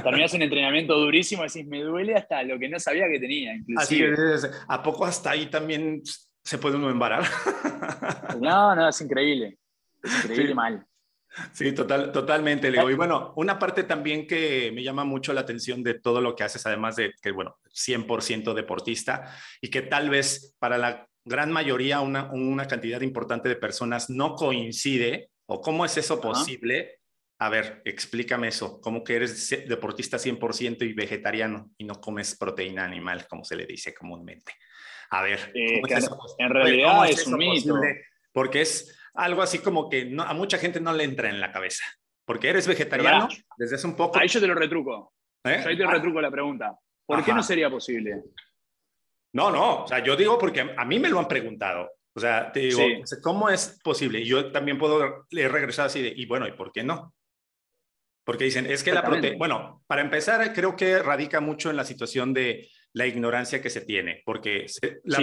[0.03, 3.53] Terminas un entrenamiento durísimo y decís, me duele hasta lo que no sabía que tenía,
[3.53, 4.13] inclusive.
[4.13, 6.01] Así es, ¿a poco hasta ahí también
[6.43, 7.23] se puede uno embarar?
[8.39, 9.57] No, no, es increíble,
[10.01, 10.85] es increíble mal.
[11.53, 12.89] Sí, total, totalmente, Leo.
[12.89, 16.43] Y bueno, una parte también que me llama mucho la atención de todo lo que
[16.43, 21.99] haces, además de que, bueno, 100% deportista y que tal vez para la gran mayoría,
[22.01, 26.99] una, una cantidad importante de personas no coincide, o cómo es eso posible.
[27.39, 32.84] A ver, explícame eso, ¿cómo que eres deportista 100% y vegetariano y no comes proteína
[32.84, 34.53] animal, como se le dice comúnmente?
[35.11, 35.82] A ver, eh,
[36.39, 37.75] en realidad es, un mito.
[38.34, 41.84] Porque es algo así como que a mucha gente no le entra en la cabeza.
[42.26, 44.20] Porque eres vegetariano desde hace un poco.
[44.20, 45.13] Ahí yo te lo retruco.
[45.43, 45.63] ¿Eh?
[45.65, 45.91] Ahí te ah.
[45.91, 46.78] retruco la pregunta.
[47.05, 48.22] ¿Por qué no sería posible?
[49.34, 51.89] No, no, o sea, yo digo porque a mí me lo han preguntado.
[52.13, 52.82] O sea, te digo,
[53.22, 54.20] ¿cómo es posible?
[54.20, 57.13] Y yo también puedo regresar así de, y bueno, ¿y por qué no?
[58.26, 61.86] Porque dicen, es que la proteína, bueno, para empezar, creo que radica mucho en la
[61.86, 64.65] situación de la ignorancia que se tiene, porque
[65.03, 65.20] la,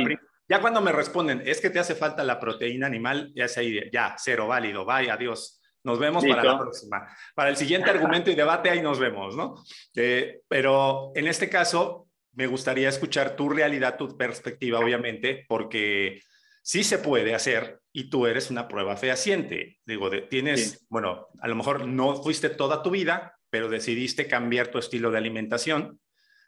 [0.48, 3.80] ya cuando me responden, es que te hace falta la proteína animal, ya es ahí,
[3.92, 5.60] ya, cero válido, vaya, adiós.
[5.82, 7.06] Nos vemos para la próxima.
[7.34, 9.54] Para el siguiente argumento y debate, ahí nos vemos, ¿no?
[9.94, 16.22] Eh, pero en este caso, me gustaría escuchar tu realidad, tu perspectiva, obviamente, porque
[16.62, 19.78] sí se puede hacer y tú eres una prueba fehaciente.
[19.84, 24.78] Digo, tienes, bueno, a lo mejor no fuiste toda tu vida, pero decidiste cambiar tu
[24.78, 26.00] estilo de alimentación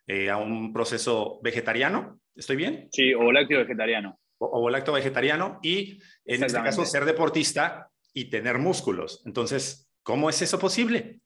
[0.06, 2.20] eh, a un proceso vegetariano.
[2.36, 2.88] ¿Estoy bien?
[2.92, 4.18] Sí, o lácteo vegetariano.
[4.38, 9.22] O, o lácteo vegetariano y en este caso ser deportista y tener músculos.
[9.26, 11.20] Entonces, ¿cómo es eso posible?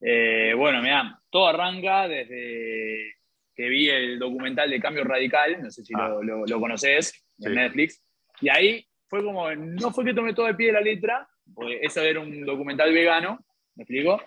[0.00, 3.14] Eh, bueno, mira, todo arranca desde
[3.54, 6.58] que vi el documental de Cambio Radical, no sé si lo, ah.
[6.58, 8.02] conoces, en Netflix,
[8.40, 11.80] y ahí fue como, no fue que tomé todo de pie de la letra, porque
[11.82, 13.44] eso era un documental vegano,
[13.74, 14.20] ¿me explico?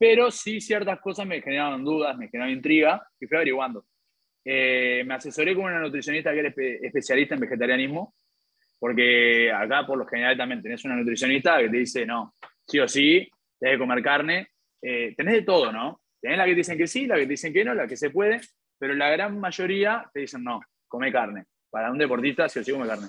[0.00, 3.84] pero sí ciertas cosas me generaron dudas, me generaron intriga y fui averiguando.
[4.44, 6.48] Eh, me asesoré con una nutricionista que era
[6.82, 8.14] especialista en vegetarianismo,
[8.78, 12.34] porque acá por lo general también tenés una nutricionista que te dice, no,
[12.66, 13.28] sí o sí,
[13.58, 14.48] tenés que comer carne,
[14.80, 16.00] eh, tenés de todo, ¿no?
[16.20, 18.40] Tenés la que dicen que sí, la que dicen que no, la que se puede,
[18.78, 21.44] pero la gran mayoría te dicen, no, come carne.
[21.70, 23.06] Para un deportista sí o sí come carne.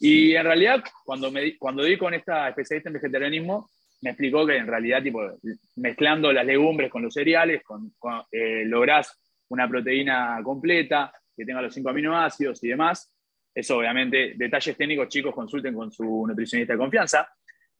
[0.00, 3.70] Y en realidad, cuando, me, cuando di con esta especialista en vegetarianismo,
[4.02, 5.22] me explicó que en realidad, tipo,
[5.76, 7.92] mezclando las legumbres con los cereales, con,
[8.30, 9.18] eh, lográs
[9.54, 13.12] una proteína completa, que tenga los cinco aminoácidos y demás.
[13.54, 17.28] Eso, obviamente, detalles técnicos, chicos, consulten con su nutricionista de confianza,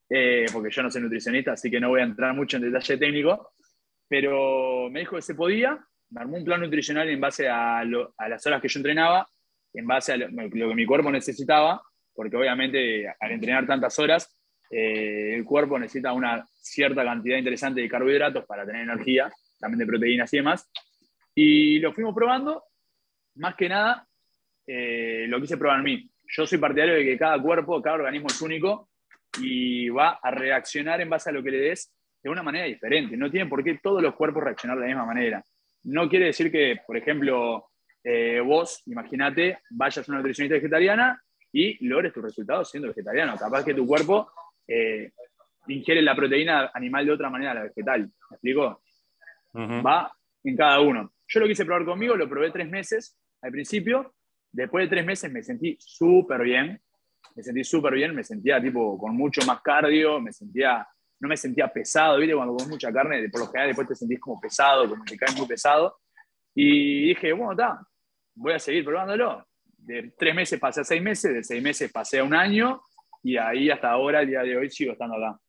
[0.09, 2.97] eh, porque yo no soy nutricionista, así que no voy a entrar mucho en detalle
[2.97, 3.53] técnico,
[4.09, 5.79] pero me dijo que se podía,
[6.11, 9.29] me armó un plan nutricional en base a, a las horas que yo entrenaba,
[9.73, 11.83] en base a lo, lo, que mi cuerpo necesitaba,
[12.15, 14.35] porque obviamente al entrenar tantas horas
[14.71, 19.87] eh, el cuerpo necesita una cierta cantidad interesante de carbohidratos para tener energía, también de
[19.87, 20.71] proteínas y demás.
[21.35, 22.65] Y lo fuimos probando,
[23.37, 24.07] más que nada,
[24.67, 26.11] eh, lo quise probar en mí.
[26.27, 28.89] Yo soy partidario de que cada cuerpo, cada organismo es único
[29.41, 33.17] y va a reaccionar en base a lo que le des de una manera diferente.
[33.17, 35.45] No tiene por qué todos los cuerpos reaccionar de la misma manera.
[35.85, 37.69] No quiere decir que, por ejemplo,
[38.03, 41.21] eh, vos, imagínate, vayas a una nutricionista vegetariana
[41.53, 43.37] y logres tus resultados siendo vegetariano.
[43.37, 44.31] Capaz que tu cuerpo
[44.67, 45.13] eh,
[45.69, 48.01] ingiere la proteína animal de otra manera a la vegetal.
[48.03, 48.83] ¿Me explico?
[49.55, 50.11] Va
[50.43, 51.14] en cada uno.
[51.29, 54.15] Yo lo quise probar conmigo, lo probé tres meses al principio.
[54.53, 56.81] Después de tres meses me sentí súper bien.
[57.35, 60.87] Me sentí súper bien, me sentía tipo con mucho más cardio, me sentía,
[61.19, 62.35] no me sentía pesado, ¿viste?
[62.35, 65.35] Cuando comes mucha carne, por lo general después te sentís como pesado, como te cae
[65.35, 65.99] muy pesado.
[66.55, 67.81] Y dije, bueno, está,
[68.35, 69.45] voy a seguir probándolo.
[69.65, 72.81] De tres meses pasé a seis meses, de seis meses pasé a un año,
[73.23, 75.41] y ahí hasta ahora, el día de hoy, sigo estando acá.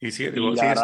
[0.00, 0.74] Y, sí, digo, la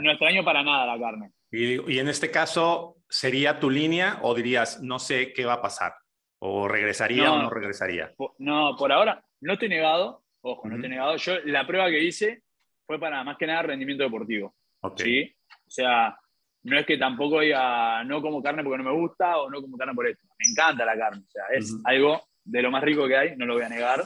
[0.00, 1.32] no extraño para nada la carne.
[1.50, 5.62] Y, y, en este caso, ¿sería tu línea o dirías, no sé qué va a
[5.62, 5.94] pasar?
[6.40, 8.12] ¿O regresaría o no regresaría?
[8.38, 11.16] no, por ahora no te he negado, ojo, no te he negado.
[11.16, 12.42] Yo la prueba que hice
[12.86, 14.54] fue para más que nada rendimiento deportivo.
[14.96, 15.34] ¿sí?
[15.66, 16.16] O sea,
[16.62, 19.76] no es que tampoco diga no como carne porque no me gusta o no como
[19.76, 20.26] carne por esto.
[20.38, 21.22] Me encanta la carne.
[21.26, 24.04] O sea, es algo de lo más rico que hay, no lo voy a negar.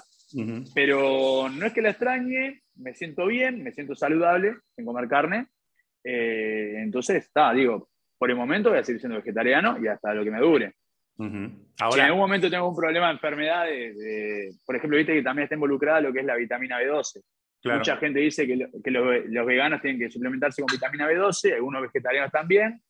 [0.74, 5.46] Pero no es que la extrañe, me siento bien, me siento saludable en comer carne.
[6.04, 10.24] Eh, entonces, está, digo, por el momento voy a seguir siendo vegetariano y hasta lo
[10.24, 10.74] que me dure.
[11.18, 13.66] Ahora, si en algún momento tengo un problema de enfermedad,
[14.64, 17.22] por ejemplo, viste que también está involucrada lo que es la vitamina B12.
[17.64, 22.80] Mucha gente dice que, los, veganos tienen que suplementarse con vitamina B12, algunos vegetarianos también.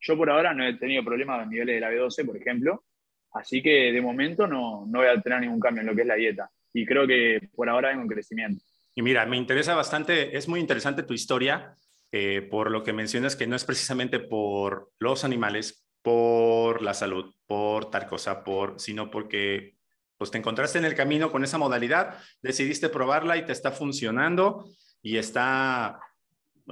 [0.00, 2.84] Yo por ahora no he tenido problemas a niveles de la B12, por ejemplo.
[3.32, 6.06] Así que de momento no, no voy a tener ningún cambio en lo que es
[6.06, 6.50] la dieta.
[6.76, 8.62] Y creo que por ahora hay un crecimiento.
[8.94, 11.74] Y mira, me interesa bastante, es muy interesante tu historia,
[12.12, 17.34] eh, por lo que mencionas que no es precisamente por los animales, por la salud,
[17.46, 19.76] por tal cosa, por, sino porque
[20.18, 24.68] pues te encontraste en el camino con esa modalidad, decidiste probarla y te está funcionando
[25.00, 25.98] y está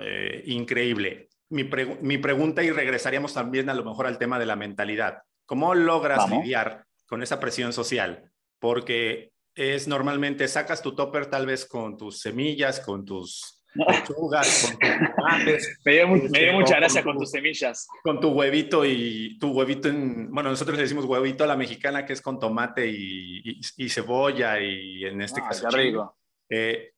[0.02, 1.30] eh, increíble.
[1.48, 1.64] Mi,
[2.02, 5.22] mi, pregunta y regresaríamos también a lo mejor al tema de la mentalidad.
[5.46, 8.30] ¿Cómo logras lidiar con esa presión social?
[8.58, 14.78] Porque es normalmente sacas tu topper tal vez con tus semillas, con tus lechugas, con
[14.78, 15.78] tus tomates.
[15.84, 17.86] Me dio, este, mucha gracia con, tus semillas.
[18.02, 22.04] Con tu huevito y tu huevito en, bueno, nosotros le decimos huevito a la mexicana
[22.04, 25.68] que es con tomate y, y, cebolla y en este ah, caso.
[25.70, 26.16] Rico.
[26.48, 26.92] Eh,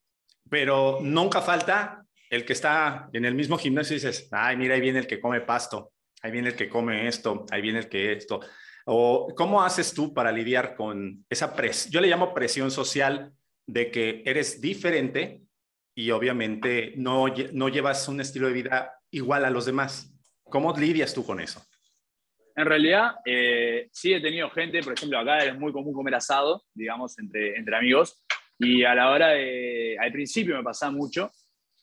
[0.49, 4.81] pero nunca falta el que está en el mismo gimnasio y dices, ay, mira, ahí
[4.81, 5.93] viene el que come pasto,
[6.23, 8.41] ahí viene el que come esto, ahí viene el que esto.
[8.89, 11.93] ¿O cómo haces tú para lidiar con esa presión?
[11.93, 13.33] Yo le llamo presión social
[13.67, 15.43] de que eres diferente
[15.93, 20.13] y obviamente no, no llevas un estilo de vida igual a los demás.
[20.45, 21.61] ¿Cómo lidias tú con eso?
[22.55, 26.63] En realidad, eh, sí he tenido gente, por ejemplo, acá es muy común comer asado,
[26.73, 28.25] digamos, entre, entre amigos,
[28.59, 31.31] y a la hora de, al principio me pasaba mucho,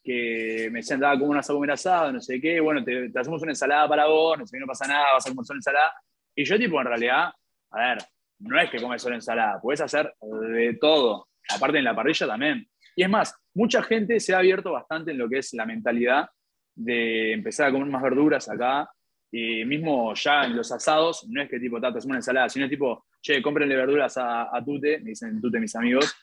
[0.04, 3.42] que me decían, como un asado, comer asado, no sé qué, bueno, te, te, hacemos
[3.44, 5.94] una ensalada para vos, no sé qué, no pasa nada, vas a comer una ensalada,
[6.36, 7.32] y yo, tipo, en realidad,
[7.72, 7.98] a ver,
[8.40, 12.68] no es que comes solo ensalada, puedes hacer de todo, aparte en la parrilla también.
[12.96, 16.30] Y es más, mucha gente se ha abierto bastante en lo que es la mentalidad
[16.76, 18.90] de empezar a comer más verduras acá.
[19.32, 23.06] Y mismo ya en los asados, no es que tipo, tatas una ensalada, sino tipo,
[23.20, 26.16] che, cómprenle verduras a, Tute, me dicen Tute mis amigos.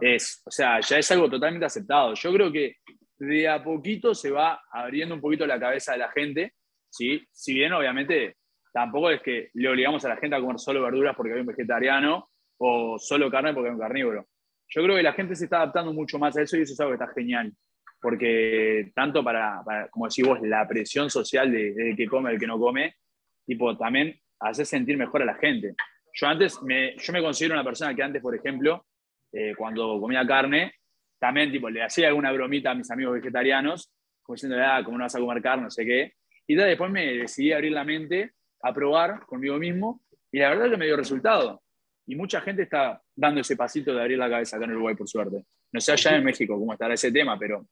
[0.00, 2.14] Es, o sea, ya es algo totalmente aceptado.
[2.14, 2.76] Yo creo que
[3.18, 6.54] de a poquito se va abriendo un poquito la cabeza de la gente,
[6.88, 7.26] ¿sí?
[7.32, 8.36] Si bien obviamente
[8.72, 11.46] tampoco es que le obligamos a la gente a comer solo verduras porque hay un
[11.46, 14.26] vegetariano o solo carne porque hay un carnívoro.
[14.68, 16.80] Yo creo que la gente se está adaptando mucho más a eso y eso es
[16.80, 17.52] algo que está genial.
[18.00, 22.58] Porque tanto para, como decís vos, la presión social de, que come, el que no
[22.58, 22.96] come,
[23.44, 25.74] tipo, también hace sentir mejor a la gente.
[26.14, 28.86] Yo antes, me, yo me considero una persona que antes, por ejemplo,
[29.32, 30.74] eh, cuando comía carne,
[31.18, 33.92] también tipo, le hacía alguna bromita a mis amigos vegetarianos,
[34.22, 35.64] como diciendo, ah, ¿cómo no vas a comer carne?
[35.64, 36.14] No sé qué.
[36.46, 40.00] Y después me decidí abrir la mente a probar conmigo mismo
[40.30, 41.62] y la verdad es que me dio resultado.
[42.06, 45.08] Y mucha gente está dando ese pasito de abrir la cabeza acá en Uruguay, por
[45.08, 45.44] suerte.
[45.72, 47.66] No sé allá en México cómo estará ese tema, pero...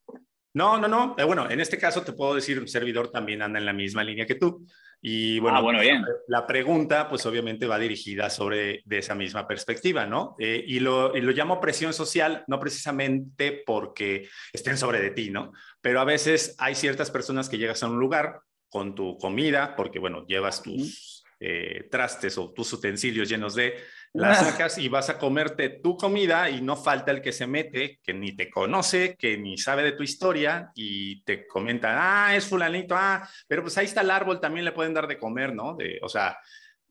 [0.53, 1.15] No, no, no.
[1.17, 4.03] Eh, bueno, en este caso te puedo decir, un servidor también anda en la misma
[4.03, 4.67] línea que tú.
[5.01, 6.05] Y bueno, ah, bueno bien.
[6.27, 10.35] la pregunta pues obviamente va dirigida sobre de esa misma perspectiva, ¿no?
[10.39, 15.31] Eh, y, lo, y, lo, llamo presión social, no precisamente porque estén sobre de ti,
[15.31, 15.53] ¿no?
[15.81, 18.41] Pero a veces hay ciertas personas que llegas a un lugar
[18.71, 23.75] con tu comida, porque bueno, llevas tus eh, trastes o tus utensilios llenos de,
[24.13, 28.01] las sacas y vas a comerte tu comida y no falta el que se mete,
[28.03, 32.47] que ni te conoce, que ni sabe de tu historia y te comenta, ah, es
[32.47, 35.77] fulanito, ah, pero pues ahí está el árbol, también le pueden dar de comer, ¿no?
[35.77, 36.37] De, o sea,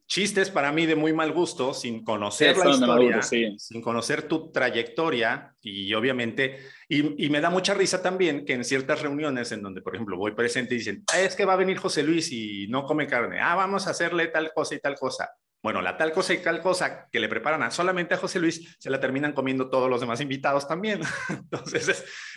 [0.10, 5.53] chistes para mí de muy mal gusto, sin conocer la historia, sin conocer tu trayectoria
[5.62, 6.57] y obviamente,
[6.89, 10.32] y, me da mucha risa también que en ciertas reuniones en donde, por ejemplo, voy
[10.32, 13.39] presente y dicen, ah, es que va a venir José Luis y no come carne,
[13.39, 15.30] ah, vamos a hacerle tal cosa y tal cosa.
[15.62, 18.78] Bueno, la tal cosa y tal cosa que le preparan a, solamente a José Luis,
[18.80, 21.01] se la terminan comiendo todos los demás invitados también.
[21.30, 21.88] Entonces,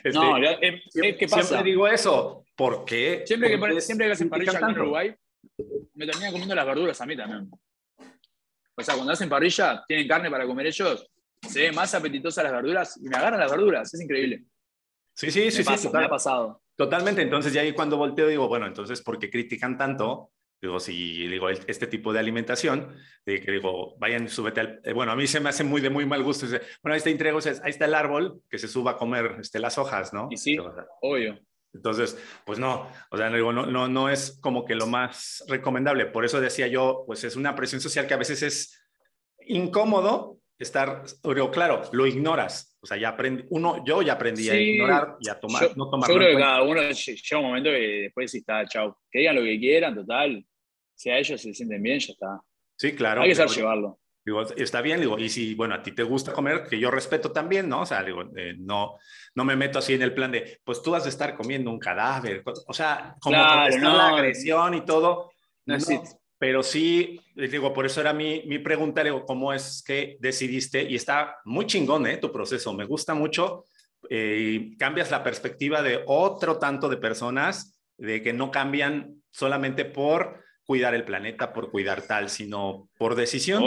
[0.03, 1.45] este, no, eh, eh, ¿qué pasa?
[1.45, 5.15] Siempre digo eso, porque siempre que, siempre que hacen parrilla en Uruguay,
[5.95, 7.51] me terminan comiendo las verduras a mí también.
[8.75, 11.11] O sea, cuando hacen parrilla, tienen carne para comer ellos,
[11.49, 14.45] se ven más apetitosas las verduras y me agarran las verduras, es increíble.
[15.15, 15.89] Sí, sí, sí, sí.
[15.93, 16.63] me ha pasado.
[16.75, 20.31] Totalmente, entonces ya ahí cuando volteo digo, bueno, entonces, ¿por qué critican tanto?
[20.61, 24.81] Digo, si digo, este tipo de alimentación, que digo, vayan, súbete al...
[24.85, 26.47] Eh, bueno, a mí se me hace muy de muy mal gusto.
[26.47, 29.77] Bueno, ahí está entrego, ahí está el árbol, que se suba a comer este, las
[29.77, 30.29] hojas, ¿no?
[30.31, 30.57] Y sí,
[31.01, 31.41] obvio.
[31.75, 36.07] Entonces, pues no, o sea, no, no, no es como que lo más recomendable.
[36.07, 38.79] Por eso decía yo, pues es una presión social que a veces es
[39.47, 42.77] incómodo estar, pero claro, lo ignoras.
[42.81, 46.09] O sea, ya aprendí, uno, yo ya aprendí a ignorar y a tomar, no tomar.
[46.09, 49.37] Yo creo que cada uno llega un momento que después sí está, chao, que digan
[49.37, 50.45] lo que quieran, total.
[50.95, 52.41] Si a ellos se sienten bien, ya está.
[52.77, 53.23] Sí, claro.
[53.23, 53.99] Hay que saber llevarlo.
[54.25, 57.33] Digo, está bien, digo, y si, bueno, a ti te gusta comer, que yo respeto
[57.33, 57.81] también, ¿no?
[57.83, 58.97] O sea, digo, eh, no,
[59.35, 61.79] no me meto así en el plan de, pues tú vas a estar comiendo un
[61.81, 65.33] cadáver, o sea, como claro, la agresión y todo.
[65.67, 65.77] No,
[66.39, 70.83] pero sí, les digo, por eso era mi, mi pregunta, digo, ¿cómo es que decidiste?
[70.83, 72.17] Y está muy chingón, ¿eh?
[72.17, 73.65] Tu proceso, me gusta mucho.
[74.11, 80.42] Eh, cambias la perspectiva de otro tanto de personas, de que no cambian solamente por
[80.65, 83.65] cuidar el planeta, por cuidar tal, sino por decisión,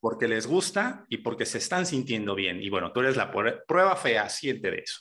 [0.00, 2.62] porque les gusta y porque se están sintiendo bien.
[2.62, 5.00] Y bueno, tú eres la prueba fehaciente de eso.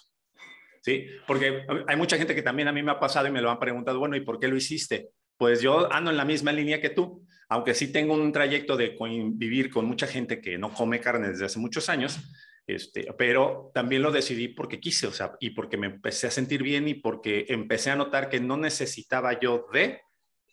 [0.81, 1.05] ¿Sí?
[1.25, 3.59] Porque hay mucha gente que también a mí me ha pasado y me lo han
[3.59, 5.11] preguntado, bueno, ¿y por qué lo hiciste?
[5.37, 8.95] pues yo ando en la misma línea que tú, aunque sí tengo un trayecto de
[9.33, 12.19] vivir con mucha gente que no come carne desde hace muchos años,
[12.65, 16.63] este, pero también lo decidí porque quise, o sea, y porque me empecé a sentir
[16.63, 19.99] bien y porque empecé a notar que no necesitaba yo de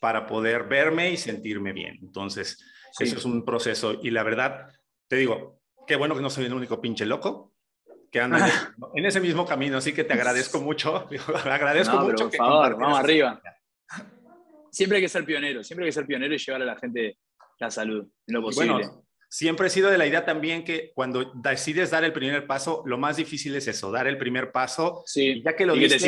[0.01, 1.99] para poder verme y sentirme bien.
[2.03, 2.59] Entonces,
[2.99, 4.69] eso es un proceso y la verdad,
[5.07, 7.53] te digo, qué bueno que no soy el único pinche loco
[8.11, 11.07] que anda en ese mismo camino, así que te agradezco mucho,
[11.45, 12.29] agradezco mucho.
[12.29, 13.41] Por favor, vamos arriba
[14.71, 17.19] siempre hay que ser pionero, siempre hay que ser pionero y llevar a la gente
[17.59, 18.73] la salud, en lo posible.
[18.73, 22.83] Bueno, siempre he sido de la idea también que cuando decides dar el primer paso,
[22.87, 25.03] lo más difícil es eso, dar el primer paso.
[25.07, 26.03] Sí, ya que lo dices,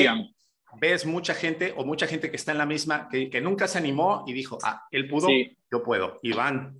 [0.80, 3.78] ves mucha gente o mucha gente que está en la misma, que, que nunca se
[3.78, 5.28] animó y dijo, ah, él pudo,
[5.70, 6.76] yo puedo, y van.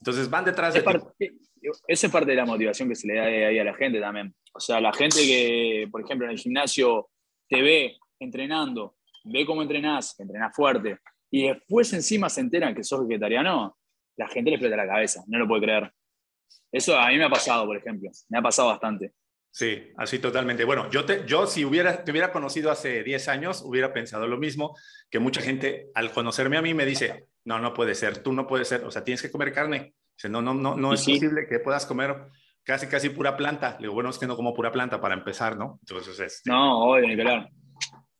[0.00, 0.82] Entonces van detrás de
[1.18, 1.40] ti.
[1.88, 4.34] Esa es parte de la motivación que se le da ahí a la gente también.
[4.52, 7.08] O sea, la gente que, por ejemplo, en el gimnasio
[7.48, 10.98] te ve entrenando, ve cómo entrenás, entrenás fuerte,
[11.30, 13.76] y después encima se enteran que sos vegetariano,
[14.16, 15.92] la gente le explota la cabeza, no lo puede creer.
[16.70, 19.12] Eso a mí me ha pasado, por ejemplo, me ha pasado bastante.
[19.54, 20.64] Sí, así totalmente.
[20.64, 24.36] Bueno, yo, te, yo si hubiera, te hubiera conocido hace 10 años, hubiera pensado lo
[24.36, 24.76] mismo,
[25.08, 28.48] que mucha gente al conocerme a mí me dice, no, no puede ser, tú no
[28.48, 29.94] puedes ser, o sea, tienes que comer carne.
[30.16, 32.16] Dice, no, no, no, no es posible que puedas comer
[32.64, 33.76] casi, casi pura planta.
[33.78, 35.78] Le digo, bueno, es que no como pura planta para empezar, ¿no?
[35.82, 37.48] Entonces, este No, obvio, claro.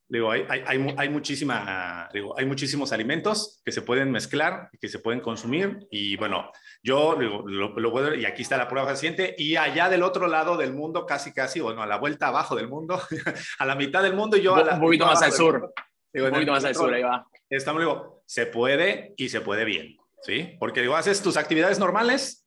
[0.06, 4.98] Digo, hay, hay, hay, muchísima, digo, hay muchísimos alimentos que se pueden mezclar, que se
[4.98, 6.52] pueden consumir y bueno,
[6.82, 10.26] yo digo, lo, lo puedo, y aquí está la prueba reciente y allá del otro
[10.26, 13.00] lado del mundo, casi casi, bueno, a la vuelta abajo del mundo,
[13.58, 15.72] a la mitad del mundo y yo a un poquito más al sur.
[16.12, 17.26] un poquito más al sur, ahí va.
[17.48, 20.56] Estamos, digo, se puede y se puede bien, ¿sí?
[20.60, 22.46] Porque digo, haces tus actividades normales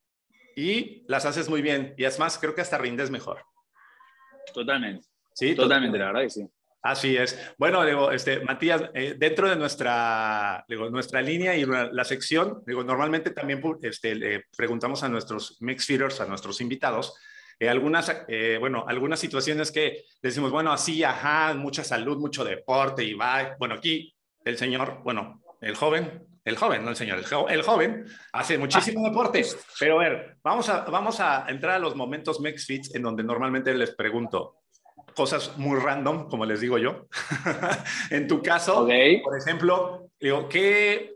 [0.56, 3.42] y las haces muy bien y es más, creo que hasta rindes mejor.
[4.54, 5.08] Totalmente.
[5.34, 6.48] Sí, totalmente, la verdad que sí.
[6.88, 7.38] Así es.
[7.58, 12.82] Bueno, digo, este, Matías, eh, dentro de nuestra, digo, nuestra línea y la, sección, digo,
[12.82, 17.14] normalmente también este, le preguntamos a nuestros mix feeders, a nuestros invitados,
[17.60, 23.04] eh, algunas, eh, bueno, algunas situaciones que decimos, bueno, así, ajá, mucha salud, mucho deporte
[23.04, 23.58] y va.
[23.60, 24.16] Bueno, aquí
[24.46, 27.20] el señor, bueno, el joven, el joven, no el señor,
[27.50, 29.44] el, joven hace muchísimo deporte.
[29.78, 33.26] Pero a ver, vamos a, vamos a entrar a los momentos mix fits en donde
[33.26, 34.62] normalmente les pregunto,
[35.18, 37.08] cosas muy random, como les digo yo.
[38.12, 38.88] en tu caso,
[39.24, 41.16] por ejemplo, digo, ¿qué,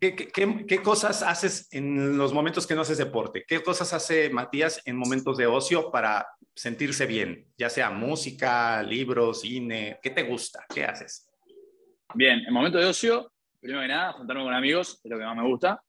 [0.00, 3.44] qué, qué, qué, cosas haces en los momentos que no haces deporte?
[3.46, 7.46] ¿Qué cosas hace Matías en momentos de ocio para sentirse bien?
[7.56, 10.66] Ya sea música, libros, cine, ¿qué te gusta?
[10.68, 11.30] ¿Qué haces?
[12.12, 15.36] Bien, en momentos de ocio, primero que nada, juntarme con amigos, es lo que más
[15.36, 15.80] me gusta.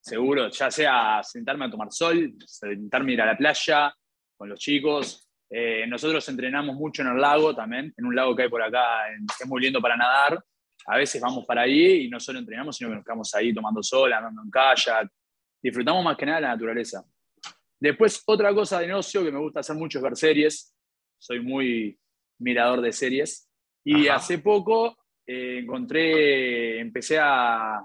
[0.00, 3.94] Seguro, ya sea sentarme a tomar sol, sentarme a ir a la playa
[4.36, 5.23] con los chicos,
[5.56, 9.04] eh, nosotros entrenamos mucho en el lago también, en un lago que hay por acá,
[9.38, 10.42] que es muy lindo para nadar.
[10.86, 13.80] A veces vamos para ahí y no solo entrenamos, sino que nos quedamos ahí tomando
[13.80, 15.08] sol, andando en kayak.
[15.62, 17.04] Disfrutamos más que nada de la naturaleza.
[17.78, 20.74] Después, otra cosa de negocio que me gusta hacer mucho es ver series.
[21.18, 22.00] Soy muy
[22.40, 23.48] mirador de series.
[23.84, 27.80] Y hace poco eh, encontré, empecé a,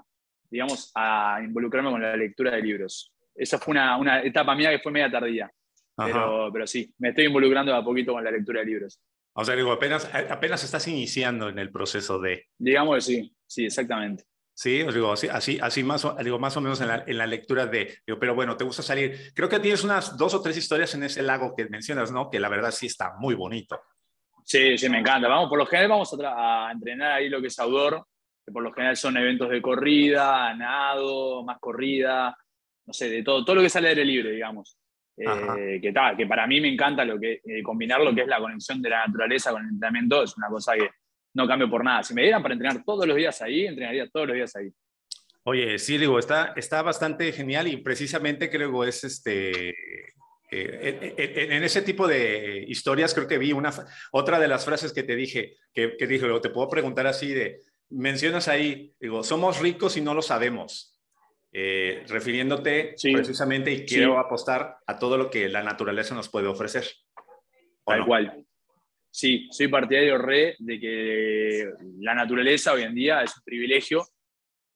[0.50, 3.14] digamos, a involucrarme con la lectura de libros.
[3.32, 5.48] Esa fue una, una etapa mía que fue media tardía.
[5.96, 9.00] Pero, pero, sí, me estoy involucrando a poquito con la lectura de libros.
[9.34, 12.46] O sea, digo, apenas, apenas estás iniciando en el proceso de...
[12.58, 14.24] Digamos que sí, sí, exactamente.
[14.54, 17.16] Sí, os digo, así, así, así más, o, digo, más o menos en la, en
[17.16, 19.32] la lectura de, digo, pero bueno, te gusta salir.
[19.34, 22.28] Creo que tienes unas dos o tres historias en ese lago que mencionas, ¿no?
[22.28, 23.80] Que la verdad sí está muy bonito.
[24.44, 25.28] Sí, sí, me encanta.
[25.28, 28.04] Vamos, por lo general vamos a, a entrenar ahí lo que es outdoor,
[28.44, 32.36] que por lo general son eventos de corrida, nado, más corrida,
[32.84, 34.76] no sé, de todo, todo lo que sale del libre, digamos.
[35.22, 38.26] Eh, que, tal, que para mí me encanta lo que, eh, combinar lo que es
[38.26, 40.88] la conexión de la naturaleza con el entrenamiento, es una cosa que
[41.34, 42.02] no cambio por nada.
[42.02, 44.70] Si me dieran para entrenar todos los días ahí, entrenaría todos los días ahí.
[45.44, 49.70] Oye, sí, digo, está, está bastante genial y precisamente creo que es este,
[50.50, 53.70] eh, en, ese tipo de historias creo que vi una,
[54.12, 57.60] otra de las frases que te dije, que, que dije, te puedo preguntar así de,
[57.90, 60.99] mencionas ahí, digo, somos ricos y no lo sabemos.
[61.52, 66.84] Eh, refiriéndote precisamente y quiero apostar a todo lo que la naturaleza nos puede ofrecer.
[67.84, 68.44] Tal cual.
[69.10, 74.04] Sí, soy partidario re de que la naturaleza hoy en día es un privilegio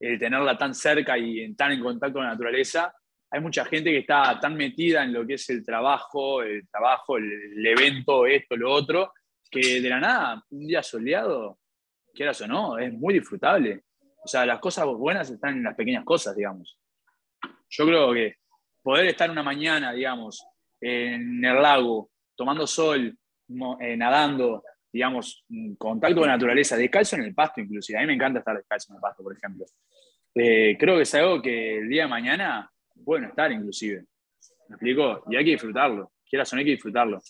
[0.00, 2.92] el tenerla tan cerca y tan en contacto con la naturaleza,
[3.30, 7.16] hay mucha gente que está tan metida en lo que es el trabajo, el trabajo,
[7.16, 9.12] el, evento, esto, lo otro,
[9.50, 11.58] que de la nada, un día soleado,
[12.12, 13.82] quieras o no, es muy disfrutable.
[14.24, 16.78] O sea, las cosas buenas están en las pequeñas cosas, digamos.
[17.68, 18.36] Yo creo que
[18.82, 20.46] poder estar una mañana, digamos,
[20.80, 23.16] en el lago, tomando sol,
[23.80, 25.44] eh, nadando, digamos,
[25.76, 27.98] contacto con la naturaleza, descalzo en el pasto inclusive.
[27.98, 29.66] A mí me encanta estar descalzo en el pasto, por ejemplo.
[30.34, 34.04] Eh, creo que es algo que el día de mañana bueno estar inclusive.
[34.68, 35.24] ¿Me explico?
[35.28, 36.12] Y hay que disfrutarlo.
[36.28, 37.20] Quieras o no hay que disfrutarlo.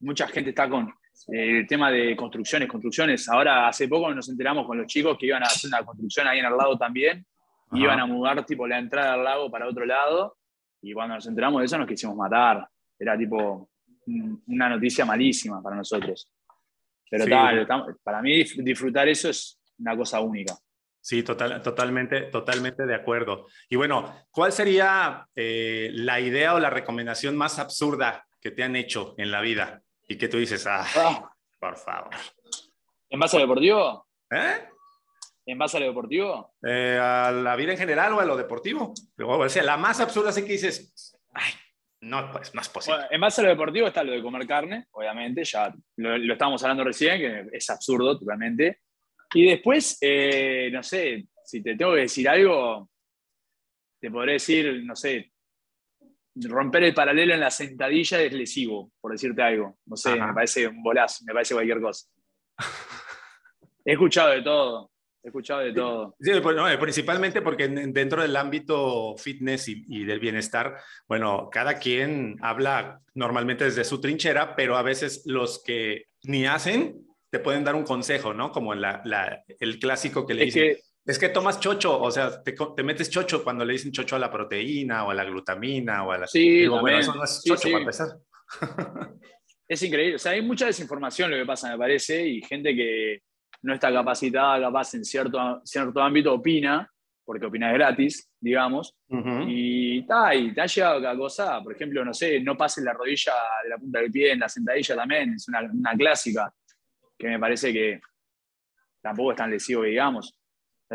[0.00, 0.92] Mucha gente está con
[1.28, 3.28] el tema de construcciones, construcciones.
[3.28, 6.38] Ahora, hace poco nos enteramos con los chicos que iban a hacer una construcción ahí
[6.38, 7.24] en el lago también.
[7.72, 10.36] Iban a mudar tipo la entrada al lago para otro lado.
[10.82, 12.66] Y cuando nos enteramos de eso nos quisimos matar.
[12.98, 13.70] Era tipo
[14.46, 16.30] una noticia malísima para nosotros.
[17.08, 17.66] Pero tal,
[18.02, 20.54] para mí disfrutar eso es una cosa única.
[21.00, 23.46] Sí, total, totalmente, totalmente de acuerdo.
[23.68, 28.76] Y bueno, ¿cuál sería eh, la idea o la recomendación más absurda que te han
[28.76, 32.10] hecho en la vida y que tú dices, ah, por favor?
[33.08, 34.08] ¿En base a lo deportivo?
[34.28, 34.56] ¿Eh?
[35.46, 36.52] ¿En base a lo deportivo?
[36.66, 38.92] Eh, ¿A la vida en general o a lo deportivo?
[39.24, 41.52] O sea, la más absurda sí que dices, ay,
[42.00, 43.06] no, pues, no es posible.
[43.08, 46.60] en base a lo deportivo está lo de comer carne, obviamente, ya lo, lo estábamos
[46.64, 48.80] hablando recién, que es absurdo totalmente.
[49.32, 52.90] Y después, eh, no sé, si te tengo que decir algo,
[54.00, 55.30] te podré decir, no sé,
[56.34, 59.78] romper el paralelo en la sentadilla es lesivo, por decirte algo.
[59.86, 62.06] No sé, me parece un bolazo, me parece cualquier cosa.
[63.84, 64.90] He escuchado de todo,
[65.22, 66.14] he escuchado de todo.
[66.20, 70.76] Sí, pues, principalmente porque dentro del ámbito fitness y, y, del bienestar,
[71.08, 77.06] bueno, cada quien habla normalmente desde su trinchera, pero a veces los que ni hacen
[77.30, 78.52] te pueden dar un consejo, ¿no?
[78.52, 80.76] Como la, la, el clásico que le dicen.
[81.04, 84.18] Es que tomas chocho, o sea, te, te, metes chocho cuando le dicen chocho a
[84.18, 86.26] la proteína o a la glutamina o a la...
[86.26, 88.08] Sí, bueno, eso no es chocho para empezar.
[89.68, 93.22] es increíble, o sea, hay mucha desinformación lo que pasa, me parece, y gente que
[93.62, 96.90] no está capacitada, capaz en cierto, cierto ámbito, opina,
[97.24, 98.94] porque opina gratis, digamos,
[99.46, 102.92] y, ta, y te ha llegado cada cosa, por ejemplo, no sé, no pases la
[102.92, 103.32] rodilla
[103.62, 106.52] de la punta del pie en la sentadilla también, es una, una clásica
[107.16, 108.00] que me parece que
[109.00, 110.39] tampoco es tan lesivo, digamos.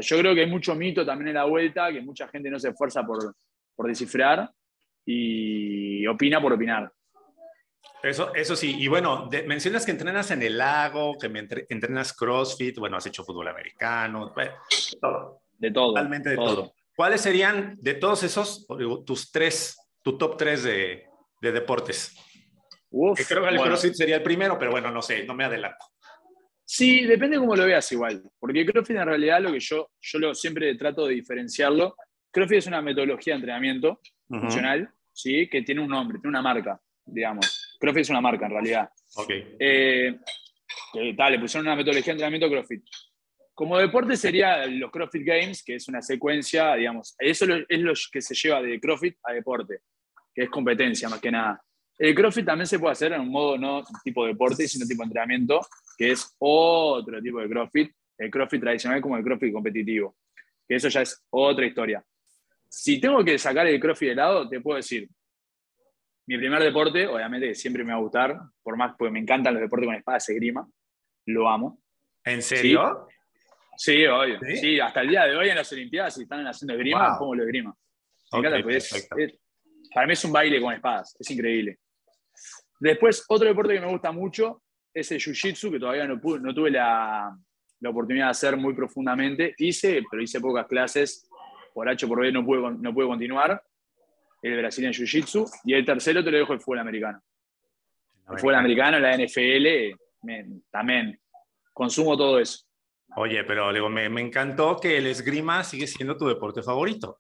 [0.01, 2.69] Yo creo que hay mucho mito también en la vuelta, que mucha gente no se
[2.69, 3.35] esfuerza por,
[3.75, 4.49] por descifrar
[5.05, 6.91] y opina por opinar.
[8.01, 12.77] Eso, eso sí, y bueno, mencionas que entrenas en el lago, que me entrenas CrossFit,
[12.77, 14.33] bueno, has hecho fútbol americano,
[15.01, 15.41] todo.
[15.57, 15.87] De todo.
[15.87, 16.73] Totalmente de todo.
[16.95, 18.67] ¿Cuáles serían de todos esos
[19.05, 21.05] tus tres, tu top tres de,
[21.41, 22.15] de deportes?
[22.89, 25.85] Uf, creo que el CrossFit sería el primero, pero bueno, no sé, no me adelanto.
[26.66, 30.34] Sí, depende cómo lo veas igual, porque CrossFit en realidad lo que yo, yo lo,
[30.34, 31.95] siempre trato de diferenciarlo,
[32.32, 35.47] CrossFit es una metodología de entrenamiento funcional, ¿sí?
[35.47, 37.78] que tiene un nombre, tiene una marca, digamos.
[37.80, 38.89] CrossFit es una marca en realidad.
[39.16, 39.30] Ok.
[39.59, 40.20] Eh,
[41.16, 42.84] tal, le pusieron una metodología de entrenamiento CrossFit.
[43.53, 48.22] Como deporte sería los CrossFit Games, que es una secuencia, digamos, eso es lo que
[48.22, 49.82] se lleva de CrossFit a deporte,
[50.34, 51.63] que es competencia más que nada.
[51.97, 55.61] El CrossFit también se puede hacer en un modo no tipo deporte, sino tipo entrenamiento,
[55.97, 60.15] que es otro tipo de CrossFit, el CrossFit tradicional como el CrossFit competitivo,
[60.67, 62.03] que eso ya es otra historia.
[62.67, 65.09] Si tengo que sacar el CrossFit de lado, te puedo decir,
[66.27, 69.61] mi primer deporte, obviamente siempre me va a gustar, por más porque me encantan los
[69.61, 70.67] deportes con espadas, esgrima,
[71.27, 71.79] lo amo.
[72.23, 73.07] ¿En serio?
[73.77, 74.39] Sí, obvio.
[74.55, 74.79] ¿Sí?
[74.79, 77.75] hasta el día de hoy en las Olimpiadas, si están haciendo esgrima, pongo lo esgrima.
[78.31, 78.57] Me encanta,
[79.93, 81.79] para mí es un baile con espadas, es increíble.
[82.79, 84.63] Después, otro deporte que me gusta mucho
[84.95, 87.37] es el jiu-jitsu, que todavía no, no tuve la,
[87.81, 89.53] la, oportunidad de hacer muy profundamente.
[89.57, 91.29] Hice, pero hice pocas clases.
[91.73, 93.61] Por H por B no pude, no pude continuar.
[94.41, 95.51] El brasileño jiu-jitsu.
[95.65, 97.21] Y el tercero te lo dejo el fútbol americano.
[98.31, 99.95] El fútbol americano, la NFL,
[100.71, 101.19] también.
[101.73, 102.63] Consumo todo eso.
[103.17, 107.19] Oye, pero digo, me, me, encantó que el esgrima sigue siendo tu deporte favorito.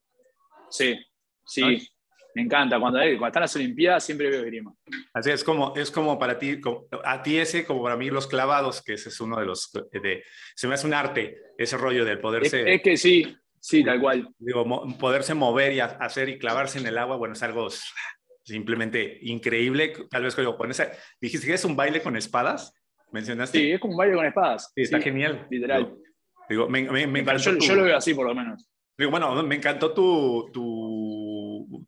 [0.69, 0.97] Sí,
[1.45, 1.87] sí.
[2.35, 2.77] Me encanta.
[2.79, 4.73] Cuando, cuando están las Olimpiadas siempre veo esgrima.
[5.13, 6.59] Así es como, es como para ti,
[7.05, 10.21] a ti ese, como para mí los clavados, que ese es uno de los, de,
[10.53, 12.73] se me hace un arte, ese rollo del poderse...
[12.73, 14.27] Es, que sí, sí, tal cual.
[14.37, 14.65] Digo,
[14.99, 17.69] poderse mover y hacer y clavarse en el agua, bueno, es algo
[18.43, 19.93] simplemente increíble.
[20.09, 22.73] Tal vez con esa, dijiste que es un baile con espadas,
[23.13, 23.59] mencionaste.
[23.59, 24.73] Sí, es como un baile con espadas.
[24.75, 25.47] Sí, está genial.
[25.49, 25.95] Literal.
[26.49, 28.69] Digo, me, me, yo, yo, lo veo así por lo menos.
[28.97, 31.04] Digo, bueno, me encantó tu, tu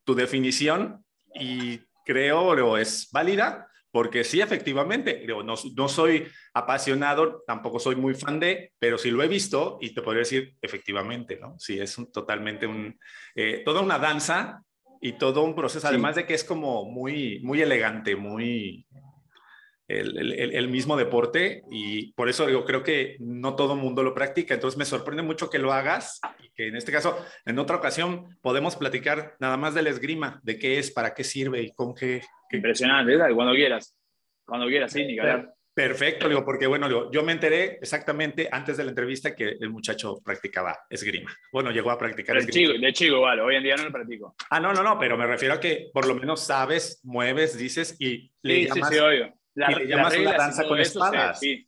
[0.08, 1.04] tu definición
[1.36, 8.14] y creo o es válida porque sí, efectivamente, no, no soy apasionado, tampoco soy muy
[8.14, 11.58] fan de, pero sí lo he visto y te podría decir, efectivamente, ¿no?
[11.58, 12.98] Sí, es un, totalmente un,
[13.36, 14.62] eh, toda una danza
[15.02, 18.86] y todo un proceso, además de que es como muy, muy elegante, muy,
[19.88, 24.54] el, mismo deporte y por eso yo creo que no todo el mundo lo practica.
[24.54, 28.38] Entonces me sorprende mucho que lo hagas y que en este caso, en otra ocasión,
[28.42, 32.22] podemos platicar nada más del esgrima, de qué es, para qué sirve y con qué.
[32.52, 33.34] Impresionante, ¿verdad?
[33.34, 33.96] Cuando quieras.
[34.46, 35.46] Cuando quieras, sí, Nicolás.
[35.74, 40.20] Perfecto, digo, porque bueno, yo me enteré exactamente antes de la entrevista que el muchacho
[40.26, 41.32] practicaba esgrima.
[41.52, 42.74] Bueno, llegó a practicar esgrima.
[42.80, 44.36] de chico, igual, hoy en día no lo practico.
[44.50, 47.96] Ah, no, no, no, pero me refiero a que por lo menos sabes, mueves, dices
[48.00, 51.40] y le llamas, sí, sí, obvio la, y le llamas una danza con espadas.
[51.40, 51.68] Sí.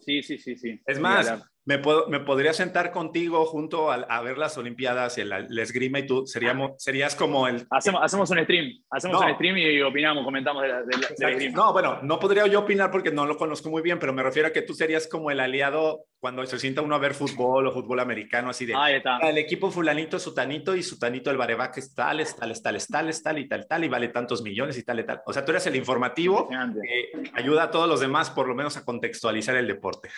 [0.00, 0.80] sí, sí, sí, sí.
[0.86, 1.30] Es más,
[1.66, 6.06] me, puedo, me podría sentar contigo junto a, ver las Olimpiadas y el, esgrima y
[6.06, 7.66] tú seríamos, serías como el...
[7.70, 12.20] Hacemos, hacemos un stream, hacemos un stream y opinamos, comentamos de, de, No, bueno, no
[12.20, 14.74] podría yo opinar porque no lo conozco muy bien, pero me refiero a que tú
[14.74, 18.64] serías como el aliado cuando se sienta uno a ver fútbol o fútbol americano, así
[18.64, 18.74] de...
[18.76, 19.18] Ahí está.
[19.18, 22.86] El equipo fulanito, sutanito y sutanito el barebaque es tal, es tal, es tal, es
[22.86, 25.20] tal, es tal y tal, tal, y vale tantos millones y tal y tal.
[25.26, 28.76] O sea, tú eres el informativo que ayuda a todos los demás por lo menos
[28.76, 30.10] a contextualizar el deporte.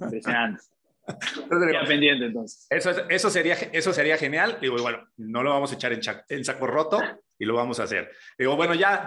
[0.00, 0.62] Impresionante.
[1.06, 2.66] Entonces, pendiente entonces.
[2.70, 4.58] Eso, eso, sería, eso sería genial.
[4.60, 7.00] Digo, bueno, no lo vamos a echar en, en saco roto
[7.38, 8.10] y lo vamos a hacer.
[8.38, 9.06] Digo, bueno, ya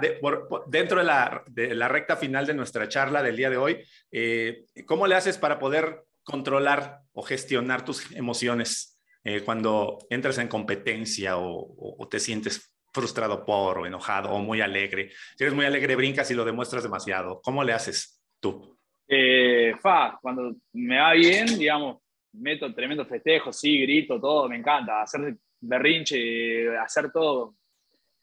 [0.68, 4.66] dentro de la, de la, recta final de nuestra charla del día de hoy, eh,
[4.86, 11.38] ¿cómo le haces para poder controlar o gestionar tus emociones eh, cuando entras en competencia
[11.38, 15.12] o, o, te sientes frustrado por o enojado o muy alegre?
[15.36, 17.42] Si eres muy alegre, brincas y lo demuestras demasiado.
[17.42, 18.77] ¿Cómo le haces tú?
[19.08, 22.02] Eh, fa, cuando me va bien, digamos,
[22.34, 25.02] meto tremendo festejo, sí, grito, todo, me encanta.
[25.02, 27.56] Hacer berrinche, hacer todo,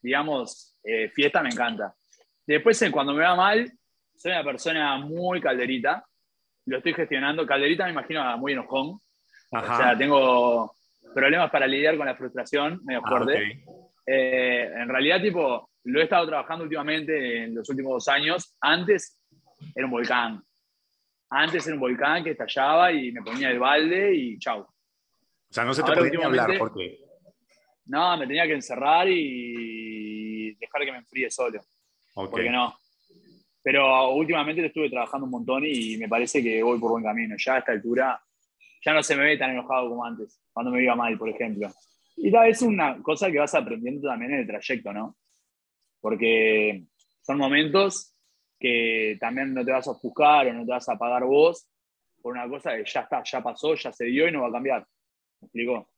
[0.01, 1.95] digamos, eh, fiesta me encanta.
[2.47, 3.73] Después, cuando me va mal,
[4.15, 6.05] soy una persona muy calderita,
[6.67, 7.47] lo estoy gestionando.
[7.47, 9.01] Calderita me imagino muy enojón.
[9.51, 10.77] O sea, tengo
[11.15, 13.65] problemas para lidiar con la frustración, medio ah, fuerte.
[14.07, 18.57] Eh, en realidad, tipo, lo he estado trabajando últimamente en los últimos dos años.
[18.61, 19.21] Antes
[19.75, 20.43] era un volcán.
[21.37, 24.61] Antes era un volcán que estallaba y me ponía el balde y chau.
[24.61, 24.69] O
[25.51, 27.01] sea, no se te podía hablar porque...
[27.87, 31.61] No, me tenía que encerrar y dejar que me enfríe solo.
[32.15, 32.31] Okay.
[32.31, 32.79] Porque no.
[33.65, 37.35] Pero últimamente lo estuve trabajando un montón y me parece que voy por buen camino.
[37.37, 38.23] Ya a esta altura
[38.85, 41.69] ya no se me ve tan enojado como antes, cuando me iba mal, por ejemplo.
[42.17, 45.17] Y tal vez una cosa que vas aprendiendo también en el trayecto, ¿no?
[46.01, 46.85] Porque
[47.23, 48.14] son momentos
[48.59, 51.69] que también no te vas a ofuscar o no te vas a pagar vos
[52.23, 54.53] por una cosa que ya está, ya pasó, ya se dio y no va a
[54.53, 54.87] cambiar.
[55.41, 55.91] ¿Me explico?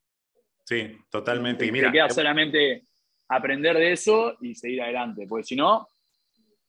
[0.65, 1.65] Sí, totalmente.
[1.65, 2.83] Y mira, te queda solamente
[3.29, 5.87] aprender de eso y seguir adelante, porque si no,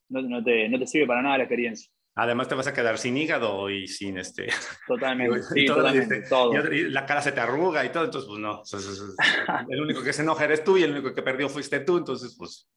[0.09, 1.91] no, te, no te sirve para nada la experiencia.
[2.13, 4.47] Además te vas a quedar sin hígado y sin este...
[4.87, 6.71] Totalmente, sí, totalmente, todo.
[6.71, 8.63] Y la cara se te arruga y todo, entonces pues no.
[9.69, 12.35] el único que se enoja eres tú y el único que perdió fuiste tú, entonces
[12.37, 12.67] pues...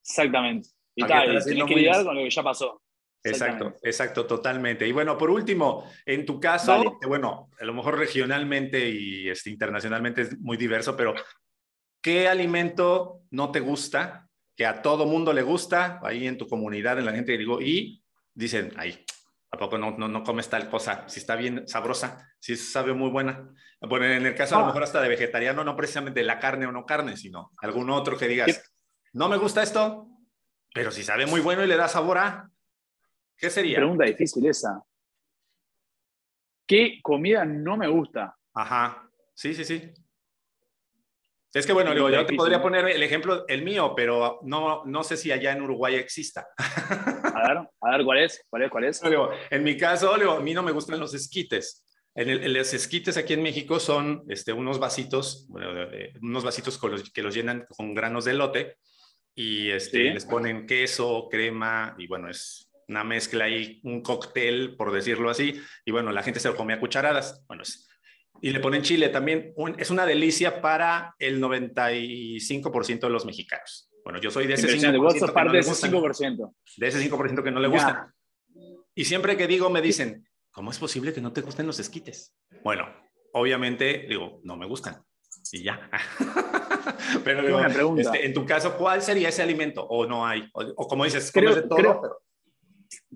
[0.00, 0.68] Exactamente.
[0.94, 2.80] Y tal, tienes que lidiar con lo que ya pasó.
[3.24, 4.86] Exacto, exacto, totalmente.
[4.86, 10.22] Y bueno, por último, en tu caso, bueno, a lo mejor regionalmente y este, internacionalmente
[10.22, 11.14] es muy diverso, pero
[12.02, 14.28] ¿qué alimento no te gusta?
[14.54, 18.04] Que a todo mundo le gusta, ahí en tu comunidad, en la gente, digo, y
[18.34, 19.06] dicen, ay,
[19.50, 21.08] ¿a poco no, no, no comes tal cosa?
[21.08, 23.48] Si está bien sabrosa, si sabe muy buena.
[23.80, 24.68] Bueno, en el caso a lo ah.
[24.68, 28.28] mejor hasta de vegetariano, no precisamente la carne o no carne, sino algún otro que
[28.28, 28.70] digas,
[29.14, 30.08] no me gusta esto,
[30.74, 32.50] pero si sabe muy bueno y le da sabor a,
[33.38, 33.76] ¿qué sería?
[33.76, 34.82] Pregunta difícil esa.
[36.66, 38.36] ¿Qué comida no me gusta?
[38.52, 39.92] Ajá, sí, sí, sí.
[41.52, 45.16] Es que bueno, yo te podría poner el ejemplo, el mío, pero no, no sé
[45.16, 46.48] si allá en Uruguay exista.
[46.56, 48.44] A ver, a ver, ¿cuál es?
[48.50, 48.70] ¿Cuál es?
[48.70, 49.00] ¿Cuál es?
[49.50, 51.84] en mi caso, a mí no me gustan los esquites.
[52.16, 55.88] En los esquites aquí en México son este, unos vasitos, bueno,
[56.20, 56.80] unos vasitos
[57.12, 58.78] que los llenan con granos de lote
[59.34, 64.92] y este, les ponen queso, crema y bueno, es una mezcla ahí, un cóctel, por
[64.92, 67.44] decirlo así, y bueno, la gente se lo come a cucharadas.
[67.46, 67.62] Bueno,
[68.40, 69.54] y le ponen chile también.
[69.78, 73.90] es una delicia para el 95% de los mexicanos.
[74.04, 74.80] Bueno, yo soy de ese 5%.
[74.80, 76.54] Que no de ese 5%.
[76.76, 78.12] De ese 5% que no le gusta.
[78.94, 82.36] Y siempre que digo, me dicen, ¿cómo es posible que no te gusten los esquites?
[82.62, 82.86] Bueno,
[83.32, 85.02] obviamente digo, no me gustan.
[85.52, 85.90] Y ya.
[87.24, 89.84] Pero este, en tu caso, ¿cuál sería ese alimento?
[89.86, 90.48] ¿O no hay?
[90.52, 92.22] O, como dices, creo, de todo?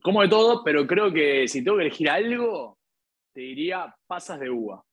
[0.02, 2.78] Como de todo, pero creo que si tengo que elegir algo,
[3.32, 4.84] te diría pasas de uva.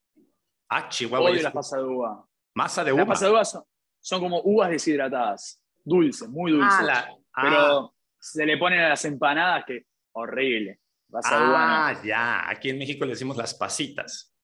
[0.69, 1.31] Ah, chihuahua.
[1.31, 2.25] Odio las pasas de uva.
[2.53, 2.99] Masa de uva.
[2.99, 3.45] Las pasas de uva
[3.99, 6.89] son, como uvas deshidratadas, dulces, muy dulces.
[6.89, 7.07] Ah,
[7.41, 10.79] pero, se le ponen a las empanadas que horrible.
[11.23, 12.49] ah, ya.
[12.49, 14.34] Aquí en México le decimos las pasitas.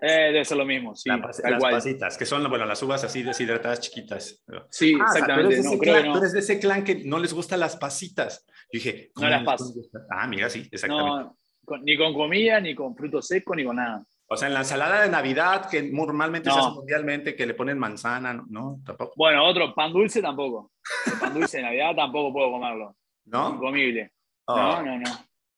[0.00, 1.08] Eh, debe ser lo mismo, sí.
[1.08, 4.44] las pasitas, que son bueno, las uvas así deshidratadas chiquitas.
[4.70, 5.62] Sí, ah, exactamente.
[5.62, 8.44] Tú eres, de ese clan que no les gustan las pasitas.
[8.72, 9.72] Yo dije, no las pasas.
[10.10, 11.30] Ah, mira, sí, exactamente.
[11.68, 14.04] No, ni con comida, ni con fruto seco, ni con nada.
[14.28, 17.78] O sea, en la ensalada de Navidad, que normalmente se hace mundialmente, que le ponen
[17.78, 18.80] manzana, ¿no?
[18.84, 19.12] Tampoco.
[19.16, 20.72] Bueno, otro, pan dulce tampoco.
[21.20, 22.96] pan dulce de Navidad tampoco puedo comerlo.
[23.26, 23.54] ¿No?
[23.54, 24.12] Incomible.
[24.48, 24.82] No, ah.
[24.82, 25.10] no, no.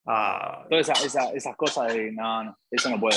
[0.06, 0.66] Ah.
[0.68, 0.88] Todas
[1.34, 3.16] esas cosas de, no, no, eso no puedo.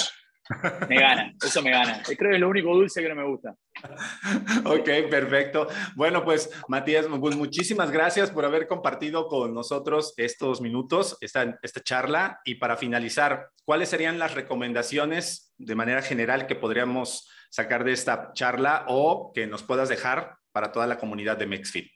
[0.90, 2.02] Me gana, eso me gana.
[2.04, 3.56] Creo que es lo único dulce que no me gusta.
[4.66, 5.68] Ok, perfecto.
[5.96, 11.82] Bueno, pues Matías, pues muchísimas gracias por haber compartido con nosotros estos minutos, esta, esta
[11.82, 12.40] charla.
[12.46, 18.32] Y para finalizar, ¿cuáles serían las recomendaciones de manera general que podríamos sacar de esta
[18.34, 21.92] charla o que nos puedas dejar para toda la comunidad de Mexfit?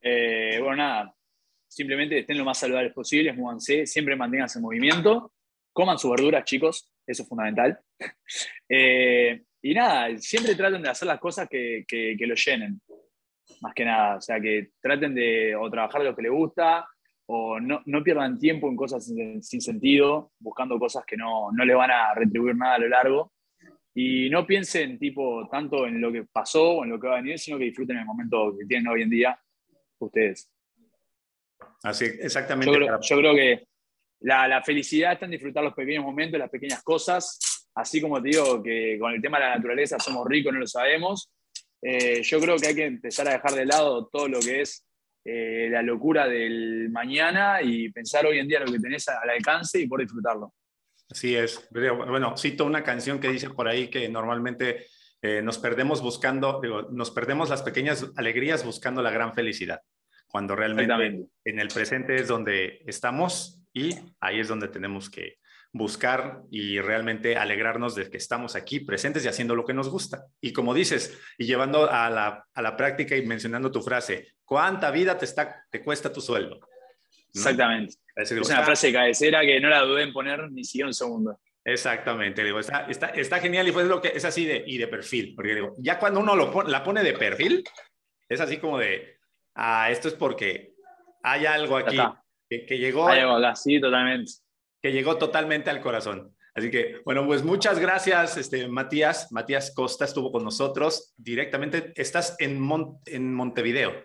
[0.00, 1.14] Eh, bueno, nada,
[1.68, 5.32] simplemente estén lo más saludables posibles, muévanse, siempre manténganse en movimiento,
[5.72, 7.78] coman sus verduras, chicos, eso es fundamental.
[8.72, 12.80] Eh, y nada, siempre traten de hacer las cosas que, que, lo llenen,
[13.60, 14.16] más que nada.
[14.16, 16.86] O sea, que traten de o trabajar lo que les gusta
[17.26, 21.76] o no, no pierdan tiempo en cosas sin, sentido, buscando cosas que no, no les
[21.76, 23.32] van a retribuir nada a lo largo.
[23.92, 27.20] Y no piensen tipo tanto en lo que pasó o en lo que va a
[27.20, 29.40] venir, sino que disfruten el momento que tienen hoy en día
[29.98, 30.48] ustedes.
[31.82, 32.72] Así, exactamente.
[33.02, 33.66] yo creo que
[34.20, 37.38] la, felicidad está en disfrutar los pequeños momentos, las pequeñas cosas.
[37.74, 40.66] Así como te digo que con el tema de la naturaleza somos ricos, no lo
[40.66, 41.30] sabemos.
[41.82, 44.86] Eh, yo creo que hay que empezar a dejar de lado todo lo que es
[45.24, 49.80] eh, la locura del mañana y pensar hoy en día lo que tenés al alcance
[49.80, 50.54] y por disfrutarlo.
[51.10, 51.68] Así es.
[51.70, 54.86] Bueno, cito una canción que dice por ahí que normalmente
[55.22, 56.60] eh, nos perdemos buscando,
[56.90, 59.80] nos perdemos las pequeñas alegrías buscando la gran felicidad,
[60.28, 65.38] cuando realmente en el presente es donde estamos y ahí es donde tenemos que
[65.72, 70.26] buscar y realmente alegrarnos de que estamos aquí presentes y haciendo lo que nos gusta.
[70.40, 75.24] Y como dices, y llevando a la, práctica y mencionando tu frase, ¿cuánta vida te,
[75.24, 76.60] está, te cuesta tu sueldo?
[77.32, 77.94] Exactamente.
[78.16, 81.40] Es una frase de cabecera que no la dudé en poner ni siquiera un segundo.
[81.62, 85.34] Exactamente, digo, está, está, genial y pues lo que es así de, y de perfil,
[85.36, 87.62] porque digo, ya cuando uno lo la pone de perfil,
[88.26, 89.18] es así como de,
[89.54, 90.72] ah, esto es porque
[91.22, 91.98] hay algo aquí
[92.50, 93.08] que, llegó.
[93.54, 94.32] sí, totalmente.
[94.82, 96.34] Que llegó totalmente al corazón.
[96.54, 99.30] Así que, bueno, pues muchas gracias, este, Matías.
[99.30, 101.92] Matías Costa estuvo con nosotros directamente.
[101.94, 102.60] Estás en,
[103.06, 104.04] en Montevideo.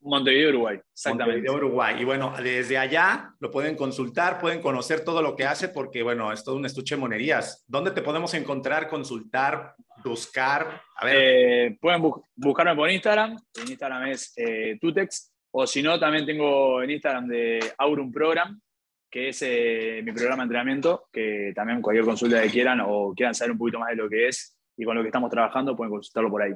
[0.00, 1.48] Montevideo, Uruguay, exactamente.
[1.48, 1.96] Montevideo, Uruguay.
[1.98, 6.30] Y bueno, desde allá lo pueden consultar, pueden conocer todo lo que hace, porque bueno,
[6.30, 7.64] es todo un estuche de monerías.
[7.66, 9.74] ¿Dónde te podemos encontrar, consultar,
[10.04, 10.82] buscar?
[10.96, 11.16] A ver.
[11.16, 12.02] Eh, pueden
[12.36, 13.38] buscarme por Instagram.
[13.54, 18.60] En Instagram es eh, Tutex, o si no, también tengo en Instagram de Aurum Program,
[19.08, 23.36] que es eh, mi programa de entrenamiento, que también cualquier consulta que quieran o quieran
[23.36, 25.92] saber un poquito más de lo que es y con lo que estamos trabajando, pueden
[25.92, 26.54] consultarlo por ahí.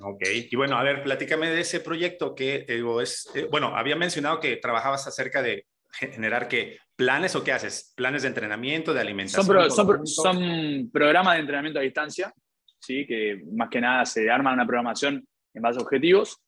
[0.00, 3.94] Ok, y bueno, a ver, platícame de ese proyecto que digo, es, eh, bueno, había
[3.94, 9.02] mencionado que trabajabas acerca de generar qué planes o qué haces, planes de entrenamiento, de
[9.02, 9.70] alimentación.
[9.70, 12.34] Son, son programas de entrenamiento a distancia,
[12.80, 13.06] ¿sí?
[13.06, 15.24] que más que nada se arma una programación
[15.54, 16.40] en base a objetivos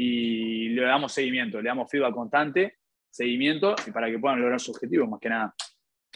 [0.00, 2.78] y le damos seguimiento, le damos feedback constante,
[3.10, 5.52] seguimiento y para que puedan lograr sus objetivos más que nada.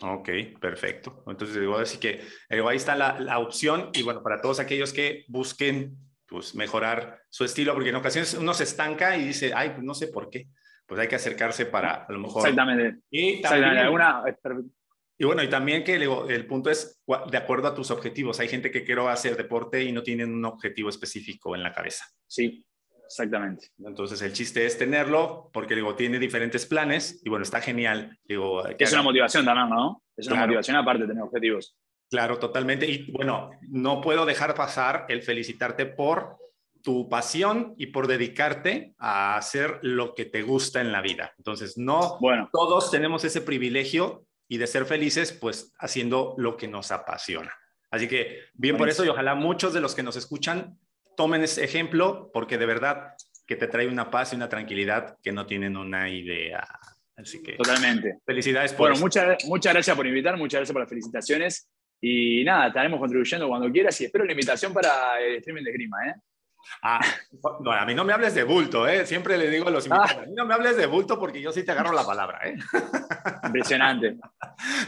[0.02, 0.28] Ok,
[0.60, 1.24] perfecto.
[1.26, 5.24] Entonces, digo, así que ahí está la, la, opción y bueno, para todos aquellos que
[5.26, 9.82] busquen pues, mejorar su estilo, porque en ocasiones uno se estanca y dice, ay, pues
[9.82, 10.46] no sé por qué,
[10.86, 12.42] pues hay que acercarse para a lo mejor.
[12.42, 13.00] Exactamente.
[13.10, 13.88] Y también,
[15.18, 18.38] y bueno, y también que el punto es de acuerdo a tus objetivos.
[18.38, 22.04] Hay gente que quiere hacer deporte y no tienen un objetivo específico en la cabeza.
[22.28, 22.64] Sí,
[23.12, 23.68] Exactamente.
[23.84, 28.18] Entonces el chiste es tenerlo porque digo, tiene diferentes planes y bueno, está genial.
[28.24, 30.02] Digo, es una motivación también, ¿no?
[30.16, 31.76] Es una motivación aparte de tener objetivos.
[32.08, 32.86] Claro, totalmente.
[32.86, 36.38] Y bueno, no puedo dejar pasar el felicitarte por
[36.82, 41.34] tu pasión y por dedicarte a hacer lo que te gusta en la vida.
[41.36, 42.48] Entonces, no bueno.
[42.50, 47.52] todos tenemos ese privilegio y de ser felices, pues haciendo lo que nos apasiona.
[47.90, 50.78] Así que bien por eso y ojalá muchos de los que nos escuchan
[51.16, 53.14] tomen ese ejemplo porque de verdad
[53.46, 56.66] que te trae una paz y una tranquilidad que no tienen una idea.
[57.16, 58.18] Así que totalmente.
[58.24, 61.68] Felicidades por Bueno, muchas muchas gracias por invitar, muchas gracias por las felicitaciones
[62.00, 65.96] y nada, estaremos contribuyendo cuando quieras y espero la invitación para el streaming de Grima,
[66.08, 66.14] ¿eh?
[66.82, 67.00] Ah,
[67.60, 69.04] no, a mí no me hables de bulto, ¿eh?
[69.06, 71.52] Siempre le digo a los invitados, a mí no me hables de bulto porque yo
[71.52, 72.56] sí te agarro la palabra, ¿eh?
[73.44, 74.16] Impresionante.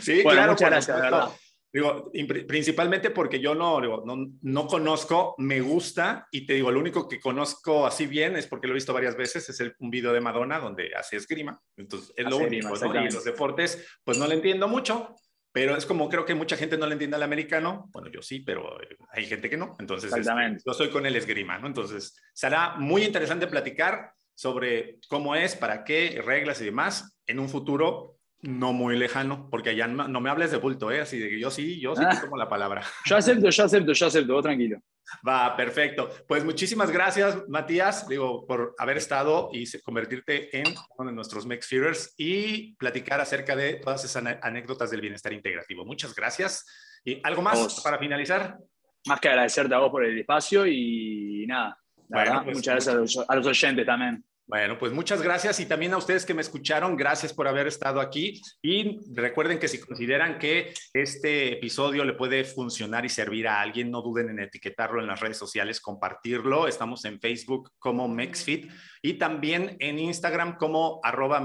[0.01, 1.29] Sí, claro, muchas gracias, verdad.
[1.75, 2.13] Digo,
[2.47, 7.19] principalmente porque yo no, no, no, conozco, me gusta y te digo, lo único que
[7.19, 10.21] conozco así bien es porque lo he visto varias veces, es el, un video de
[10.21, 11.61] Madonna donde hace esgrima.
[11.77, 13.05] Entonces, es lo único, ¿no?
[13.05, 15.17] Y los deportes, pues no le entiendo mucho,
[15.51, 17.91] pero es como creo que mucha gente no le entiende al americano.
[17.91, 19.75] Bueno, yo sí, pero eh, hay gente que no.
[19.81, 20.33] Entonces, este,
[20.65, 21.67] yo soy con el esgrima, ¿no?
[21.67, 27.49] Entonces, será muy interesante platicar sobre cómo es, para qué, reglas y demás en un
[27.49, 28.14] futuro
[28.45, 31.01] no muy lejano, porque allá no, me hables de bulto, ¿eh?
[31.01, 32.21] Así de que yo sí, yo sí ah.
[32.21, 32.83] tomo la palabra.
[33.07, 34.79] Yo acepto, yo acepto, yo acepto, vos tranquilo.
[35.27, 36.11] Va, perfecto.
[36.27, 40.65] Pues muchísimas gracias, Matías, digo, por haber estado y convertirte en
[40.99, 45.85] uno de nuestros Fearers y platicar acerca de todas esas anécdotas del bienestar integrativo.
[45.85, 46.67] Muchas gracias.
[47.05, 48.59] ¿Y algo más para finalizar?
[49.07, 51.79] Más que agradecerte a vos por el espacio y nada.
[52.09, 54.25] Pues muchas gracias a los oyentes también.
[54.47, 57.99] Bueno, pues muchas gracias y también a ustedes que me escucharon, gracias por haber estado
[57.99, 63.63] aquí y recuerden que si consideran que este episodio le puede funcionar y servir a
[63.63, 66.69] alguien, no duden en etiquetarlo en las redes sociales, compartirlo.
[66.69, 71.43] Estamos en Facebook como MexFit y también en Instagram como arroba.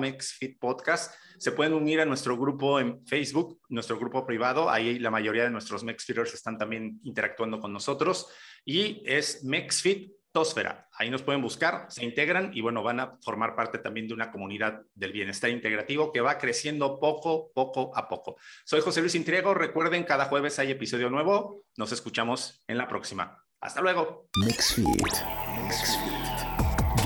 [1.38, 4.70] Se pueden unir a nuestro grupo en Facebook, nuestro grupo privado.
[4.70, 8.28] Ahí la mayoría de nuestros MexFitters están también interactuando con nosotros
[8.66, 10.88] y es MexFit Tosfera.
[10.94, 14.32] Ahí nos pueden buscar, se integran y bueno, van a formar parte también de una
[14.32, 18.38] comunidad del bienestar integrativo que va creciendo poco, poco a poco.
[18.66, 19.54] Soy José Luis Intriego.
[19.54, 21.64] Recuerden, cada jueves hay episodio nuevo.
[21.78, 23.44] Nos escuchamos en la próxima.
[23.62, 24.30] Hasta luego.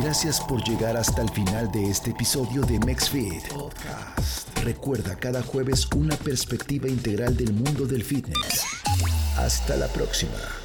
[0.02, 4.58] Gracias por llegar hasta el final de este episodio de MexFit Podcast.
[4.64, 8.66] Recuerda cada jueves una perspectiva integral del mundo del fitness.
[9.38, 10.63] Hasta la próxima.